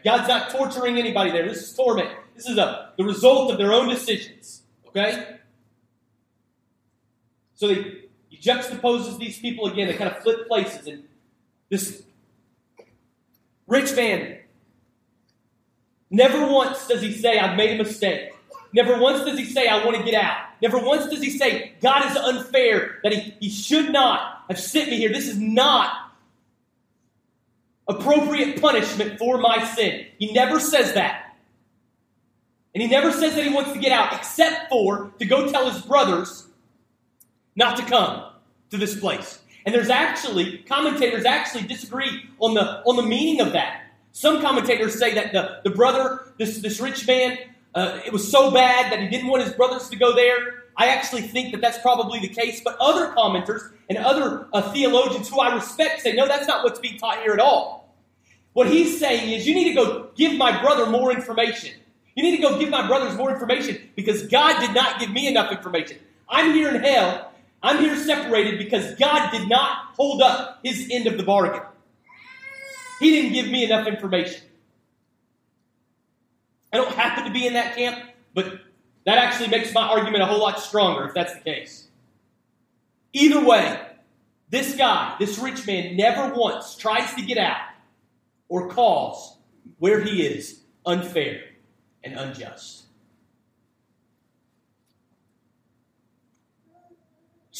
God's 0.04 0.28
not 0.28 0.50
torturing 0.50 0.98
anybody 0.98 1.30
there. 1.30 1.48
This 1.48 1.62
is 1.62 1.74
torment. 1.74 2.10
This 2.34 2.48
is 2.48 2.58
a, 2.58 2.92
the 2.96 3.04
result 3.04 3.50
of 3.50 3.58
their 3.58 3.72
own 3.72 3.88
decisions. 3.88 4.62
Okay? 4.88 5.38
So 7.54 7.68
they 7.68 8.02
juxtaposes 8.42 9.18
these 9.18 9.38
people 9.38 9.66
again. 9.66 9.86
They 9.86 9.94
kind 9.94 10.10
of 10.10 10.22
flip 10.22 10.48
places. 10.48 10.86
And 10.86 11.04
this 11.68 12.02
rich 13.72 13.96
man, 13.96 14.38
never 16.10 16.46
once 16.46 16.86
does 16.86 17.00
he 17.00 17.12
say, 17.12 17.38
I've 17.38 17.56
made 17.56 17.80
a 17.80 17.82
mistake. 17.82 18.32
Never 18.74 18.98
once 18.98 19.24
does 19.24 19.38
he 19.38 19.44
say, 19.46 19.66
I 19.66 19.84
want 19.84 19.96
to 19.96 20.02
get 20.02 20.14
out. 20.14 20.36
Never 20.60 20.78
once 20.78 21.06
does 21.06 21.20
he 21.20 21.30
say, 21.30 21.72
God 21.82 22.10
is 22.10 22.16
unfair, 22.16 23.00
that 23.02 23.12
he, 23.12 23.34
he 23.40 23.50
should 23.50 23.90
not 23.90 24.44
have 24.48 24.58
sent 24.58 24.90
me 24.90 24.96
here. 24.96 25.12
This 25.12 25.28
is 25.28 25.38
not 25.38 26.12
appropriate 27.88 28.60
punishment 28.60 29.18
for 29.18 29.38
my 29.38 29.64
sin. 29.64 30.06
He 30.18 30.32
never 30.32 30.60
says 30.60 30.94
that. 30.94 31.36
And 32.74 32.82
he 32.82 32.88
never 32.88 33.12
says 33.12 33.34
that 33.34 33.44
he 33.44 33.52
wants 33.52 33.72
to 33.72 33.78
get 33.78 33.92
out, 33.92 34.14
except 34.14 34.70
for 34.70 35.12
to 35.18 35.24
go 35.26 35.50
tell 35.50 35.70
his 35.70 35.82
brothers 35.82 36.46
not 37.54 37.76
to 37.76 37.84
come 37.84 38.32
to 38.70 38.78
this 38.78 38.98
place. 38.98 39.41
And 39.64 39.74
there's 39.74 39.90
actually, 39.90 40.58
commentators 40.58 41.24
actually 41.24 41.64
disagree 41.64 42.28
on 42.38 42.54
the, 42.54 42.82
on 42.84 42.96
the 42.96 43.02
meaning 43.02 43.40
of 43.40 43.52
that. 43.52 43.82
Some 44.12 44.40
commentators 44.40 44.98
say 44.98 45.14
that 45.14 45.32
the, 45.32 45.60
the 45.64 45.70
brother, 45.74 46.32
this, 46.36 46.58
this 46.58 46.80
rich 46.80 47.06
man, 47.06 47.38
uh, 47.74 48.00
it 48.04 48.12
was 48.12 48.30
so 48.30 48.50
bad 48.50 48.92
that 48.92 49.00
he 49.00 49.08
didn't 49.08 49.28
want 49.28 49.42
his 49.42 49.52
brothers 49.52 49.88
to 49.88 49.96
go 49.96 50.14
there. 50.14 50.64
I 50.76 50.88
actually 50.88 51.22
think 51.22 51.52
that 51.52 51.60
that's 51.60 51.78
probably 51.78 52.20
the 52.20 52.28
case. 52.28 52.60
But 52.62 52.76
other 52.80 53.12
commenters 53.12 53.70
and 53.88 53.98
other 53.98 54.46
uh, 54.52 54.72
theologians 54.72 55.28
who 55.28 55.40
I 55.40 55.54
respect 55.54 56.02
say, 56.02 56.12
no, 56.12 56.26
that's 56.26 56.46
not 56.46 56.64
what's 56.64 56.80
being 56.80 56.98
taught 56.98 57.22
here 57.22 57.32
at 57.32 57.40
all. 57.40 57.94
What 58.52 58.68
he's 58.68 58.98
saying 58.98 59.32
is, 59.32 59.46
you 59.46 59.54
need 59.54 59.68
to 59.68 59.74
go 59.74 60.10
give 60.14 60.36
my 60.36 60.60
brother 60.60 60.86
more 60.86 61.10
information. 61.10 61.74
You 62.14 62.22
need 62.22 62.36
to 62.36 62.42
go 62.42 62.58
give 62.58 62.68
my 62.68 62.86
brothers 62.86 63.16
more 63.16 63.32
information 63.32 63.90
because 63.96 64.26
God 64.26 64.60
did 64.60 64.74
not 64.74 65.00
give 65.00 65.10
me 65.10 65.26
enough 65.26 65.50
information. 65.50 65.96
I'm 66.28 66.52
here 66.52 66.68
in 66.68 66.82
hell 66.82 67.31
I'm 67.62 67.78
here 67.78 67.96
separated 67.96 68.58
because 68.58 68.94
God 68.96 69.30
did 69.30 69.48
not 69.48 69.94
hold 69.94 70.20
up 70.20 70.60
his 70.64 70.88
end 70.90 71.06
of 71.06 71.16
the 71.16 71.22
bargain. 71.22 71.62
He 72.98 73.10
didn't 73.10 73.32
give 73.32 73.48
me 73.48 73.64
enough 73.64 73.86
information. 73.86 74.42
I 76.72 76.78
don't 76.78 76.94
happen 76.94 77.24
to 77.24 77.30
be 77.30 77.46
in 77.46 77.52
that 77.52 77.76
camp, 77.76 77.98
but 78.34 78.60
that 79.04 79.18
actually 79.18 79.48
makes 79.48 79.72
my 79.74 79.82
argument 79.82 80.22
a 80.22 80.26
whole 80.26 80.40
lot 80.40 80.60
stronger 80.60 81.06
if 81.06 81.14
that's 81.14 81.34
the 81.34 81.40
case. 81.40 81.88
Either 83.12 83.44
way, 83.44 83.80
this 84.48 84.74
guy, 84.74 85.16
this 85.18 85.38
rich 85.38 85.66
man, 85.66 85.96
never 85.96 86.34
once 86.34 86.76
tries 86.76 87.14
to 87.14 87.22
get 87.22 87.38
out 87.38 87.60
or 88.48 88.68
calls 88.68 89.36
where 89.78 90.00
he 90.00 90.26
is 90.26 90.60
unfair 90.86 91.42
and 92.04 92.18
unjust. 92.18 92.81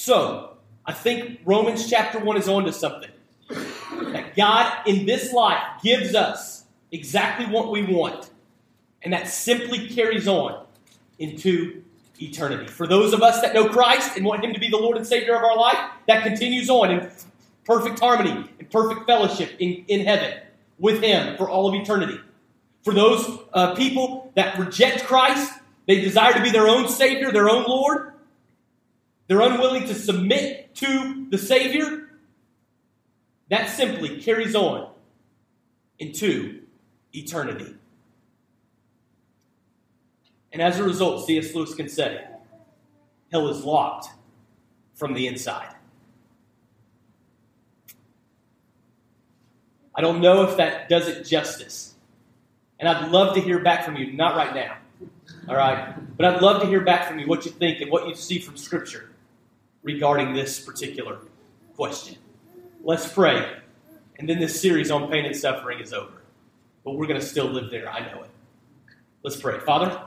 So, 0.05 0.55
I 0.85 0.93
think 0.93 1.39
Romans 1.45 1.89
chapter 1.89 2.19
1 2.19 2.37
is 2.37 2.49
on 2.49 2.65
to 2.65 2.73
something. 2.73 3.09
That 3.49 4.35
God 4.35 4.85
in 4.85 5.07
this 5.07 5.33
life 5.33 5.63
gives 5.81 6.17
us 6.17 6.65
exactly 6.91 7.47
what 7.47 7.71
we 7.71 7.85
want, 7.85 8.29
and 9.03 9.13
that 9.13 9.29
simply 9.29 9.87
carries 9.87 10.27
on 10.27 10.67
into 11.21 11.85
eternity. 12.21 12.67
For 12.67 12.89
those 12.89 13.13
of 13.13 13.23
us 13.23 13.43
that 13.43 13.55
know 13.55 13.69
Christ 13.69 14.17
and 14.17 14.27
want 14.27 14.45
Him 14.45 14.53
to 14.53 14.59
be 14.59 14.69
the 14.69 14.77
Lord 14.77 14.97
and 14.97 15.07
Savior 15.07 15.37
of 15.37 15.45
our 15.45 15.57
life, 15.57 15.79
that 16.09 16.25
continues 16.25 16.69
on 16.69 16.91
in 16.91 17.09
perfect 17.65 18.01
harmony 18.01 18.51
and 18.59 18.71
perfect 18.73 19.07
fellowship 19.07 19.53
in, 19.61 19.85
in 19.87 20.05
heaven 20.05 20.37
with 20.81 21.01
Him 21.01 21.37
for 21.37 21.49
all 21.49 21.69
of 21.69 21.81
eternity. 21.81 22.19
For 22.83 22.93
those 22.93 23.39
uh, 23.53 23.77
people 23.77 24.33
that 24.35 24.59
reject 24.59 25.05
Christ, 25.05 25.61
they 25.87 26.01
desire 26.01 26.33
to 26.33 26.43
be 26.43 26.51
their 26.51 26.67
own 26.67 26.89
Savior, 26.89 27.31
their 27.31 27.49
own 27.49 27.67
Lord, 27.69 28.12
they're 29.33 29.41
unwilling 29.41 29.87
to 29.87 29.95
submit 29.95 30.75
to 30.75 31.27
the 31.31 31.39
Savior, 31.39 32.11
that 33.49 33.71
simply 33.71 34.21
carries 34.21 34.55
on 34.55 34.91
into 35.99 36.61
eternity. 37.15 37.75
And 40.53 40.61
as 40.61 40.79
a 40.79 40.85
result, 40.85 41.27
C.S. 41.27 41.55
Lewis 41.55 41.75
can 41.75 41.89
say, 41.89 42.27
hell 43.31 43.49
is 43.49 43.65
locked 43.65 44.09
from 44.93 45.15
the 45.15 45.27
inside. 45.27 45.75
I 49.95 50.03
don't 50.03 50.21
know 50.21 50.43
if 50.43 50.59
that 50.59 50.91
does 50.91 51.09
it 51.09 51.25
justice. 51.25 51.95
And 52.79 52.87
I'd 52.87 53.11
love 53.11 53.35
to 53.37 53.41
hear 53.41 53.61
back 53.61 53.83
from 53.87 53.97
you, 53.97 54.13
not 54.13 54.37
right 54.37 54.55
now. 54.55 54.77
All 55.49 55.57
right? 55.57 55.95
But 56.19 56.27
I'd 56.27 56.43
love 56.43 56.61
to 56.61 56.69
hear 56.69 56.83
back 56.83 57.09
from 57.09 57.19
you 57.19 57.27
what 57.27 57.47
you 57.47 57.51
think 57.51 57.81
and 57.81 57.91
what 57.91 58.07
you 58.07 58.15
see 58.15 58.39
from 58.39 58.59
Scripture 58.59 59.12
regarding 59.83 60.35
this 60.35 60.61
particular 60.61 61.19
question. 61.77 62.17
Let's 62.83 63.13
pray. 63.13 63.59
And 64.19 64.29
then 64.29 64.39
this 64.39 64.61
series 64.61 64.91
on 64.91 65.11
pain 65.11 65.25
and 65.25 65.37
suffering 65.37 65.81
is 65.81 65.93
over. 65.93 66.23
But 66.85 66.93
we're 66.93 67.07
going 67.07 67.21
to 67.21 67.27
still 67.27 67.47
live 67.47 67.71
there. 67.71 67.91
I 67.91 68.01
know 68.01 68.23
it. 68.23 68.31
Let's 69.23 69.37
pray. 69.37 69.59
Father, 69.61 70.01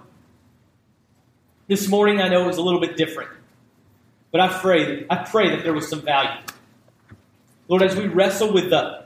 this 1.68 1.88
morning 1.88 2.22
I 2.22 2.28
know 2.28 2.44
it 2.44 2.48
was 2.48 2.58
a 2.58 2.62
little 2.62 2.82
bit 2.82 2.98
different. 2.98 3.30
But 4.32 4.42
I 4.42 4.48
pray, 4.60 5.06
I 5.10 5.24
pray 5.24 5.50
that 5.56 5.64
there 5.64 5.74
was 5.74 5.90
some 5.90 6.02
value. 6.02 6.42
Lord, 7.68 7.82
as 7.82 7.96
we 7.96 8.08
wrestle 8.08 8.54
with 8.54 8.70
the 8.70 9.06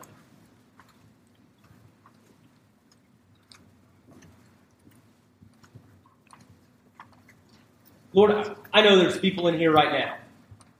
Lord, 8.11 8.55
I 8.73 8.81
know 8.81 8.97
there's 8.97 9.19
people 9.19 9.47
in 9.47 9.57
here 9.57 9.71
right 9.71 9.91
now. 9.91 10.17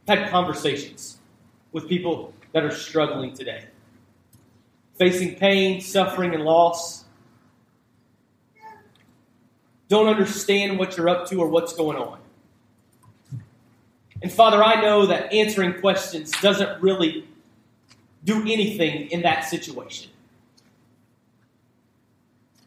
Had 0.10 0.32
conversations 0.32 1.20
with 1.72 1.88
people 1.88 2.34
that 2.54 2.64
are 2.64 2.72
struggling 2.72 3.36
today, 3.36 3.66
facing 4.98 5.36
pain, 5.36 5.82
suffering, 5.82 6.34
and 6.34 6.44
loss. 6.44 7.06
Don't 9.88 10.08
understand 10.08 10.80
what 10.80 10.98
you're 10.98 11.10
up 11.10 11.28
to 11.28 11.40
or 11.40 11.48
what's 11.48 11.74
going 11.74 11.96
on. 11.96 12.18
And 14.24 14.34
Father, 14.34 14.64
I 14.64 14.82
know 14.82 15.06
that 15.06 15.32
answering 15.32 15.80
questions 15.80 16.32
doesn't 16.42 16.82
really 16.82 17.28
do 18.24 18.42
anything 18.42 19.12
in 19.12 19.22
that 19.22 19.42
situation. 19.42 20.10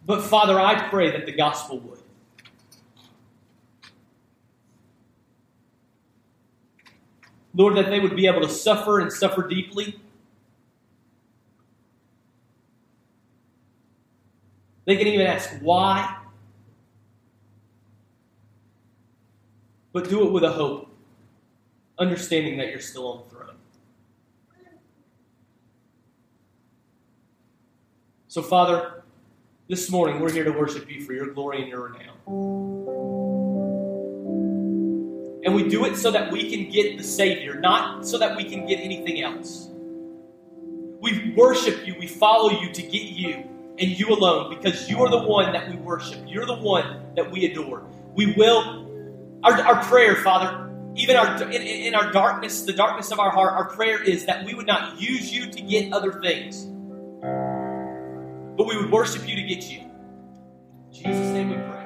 But 0.06 0.22
Father, 0.22 0.60
I 0.60 0.88
pray 0.88 1.10
that 1.10 1.26
the 1.26 1.32
gospel 1.32 1.80
would. 1.80 1.98
Lord, 7.54 7.76
that 7.76 7.90
they 7.90 8.00
would 8.00 8.16
be 8.16 8.26
able 8.26 8.40
to 8.40 8.48
suffer 8.48 9.00
and 9.00 9.12
suffer 9.12 9.46
deeply. 9.46 9.98
They 14.84 14.96
can 14.96 15.06
even 15.06 15.26
ask 15.26 15.50
why, 15.60 16.18
but 19.92 20.08
do 20.08 20.26
it 20.26 20.32
with 20.32 20.42
a 20.42 20.50
hope, 20.50 20.90
understanding 21.98 22.56
that 22.58 22.68
you're 22.70 22.80
still 22.80 23.06
on 23.06 23.22
the 23.24 23.30
throne. 23.30 23.56
So, 28.26 28.42
Father, 28.42 29.04
this 29.68 29.90
morning 29.90 30.20
we're 30.20 30.32
here 30.32 30.44
to 30.44 30.52
worship 30.52 30.90
you 30.90 31.04
for 31.04 31.12
your 31.12 31.26
glory 31.32 31.60
and 31.60 31.68
your 31.68 31.82
renown. 31.90 33.31
And 35.44 35.54
we 35.54 35.68
do 35.68 35.84
it 35.84 35.96
so 35.96 36.10
that 36.10 36.30
we 36.30 36.50
can 36.50 36.70
get 36.70 36.98
the 36.98 37.04
Savior, 37.04 37.58
not 37.58 38.06
so 38.06 38.18
that 38.18 38.36
we 38.36 38.44
can 38.44 38.66
get 38.66 38.78
anything 38.80 39.22
else. 39.22 39.68
We 41.00 41.34
worship 41.36 41.84
you, 41.84 41.96
we 41.98 42.06
follow 42.06 42.50
you 42.50 42.72
to 42.72 42.82
get 42.82 43.02
you 43.02 43.44
and 43.78 43.98
you 43.98 44.08
alone 44.10 44.54
because 44.54 44.88
you 44.88 45.02
are 45.02 45.10
the 45.10 45.26
one 45.26 45.52
that 45.52 45.68
we 45.68 45.76
worship. 45.76 46.20
You're 46.26 46.46
the 46.46 46.54
one 46.54 47.14
that 47.16 47.28
we 47.28 47.46
adore. 47.50 47.82
We 48.14 48.34
will, 48.34 48.88
our, 49.42 49.60
our 49.62 49.82
prayer, 49.84 50.16
Father, 50.16 50.70
even 50.94 51.16
our, 51.16 51.42
in, 51.42 51.62
in 51.62 51.94
our 51.94 52.12
darkness, 52.12 52.62
the 52.62 52.72
darkness 52.72 53.10
of 53.10 53.18
our 53.18 53.30
heart, 53.30 53.54
our 53.54 53.68
prayer 53.70 54.02
is 54.02 54.26
that 54.26 54.44
we 54.44 54.54
would 54.54 54.66
not 54.66 55.00
use 55.00 55.32
you 55.32 55.50
to 55.50 55.62
get 55.62 55.92
other 55.92 56.20
things, 56.20 56.66
but 58.56 58.66
we 58.66 58.76
would 58.76 58.92
worship 58.92 59.26
you 59.26 59.34
to 59.34 59.42
get 59.42 59.64
you. 59.64 59.80
In 59.80 60.92
Jesus' 60.92 61.32
name 61.32 61.48
we 61.48 61.56
pray. 61.56 61.81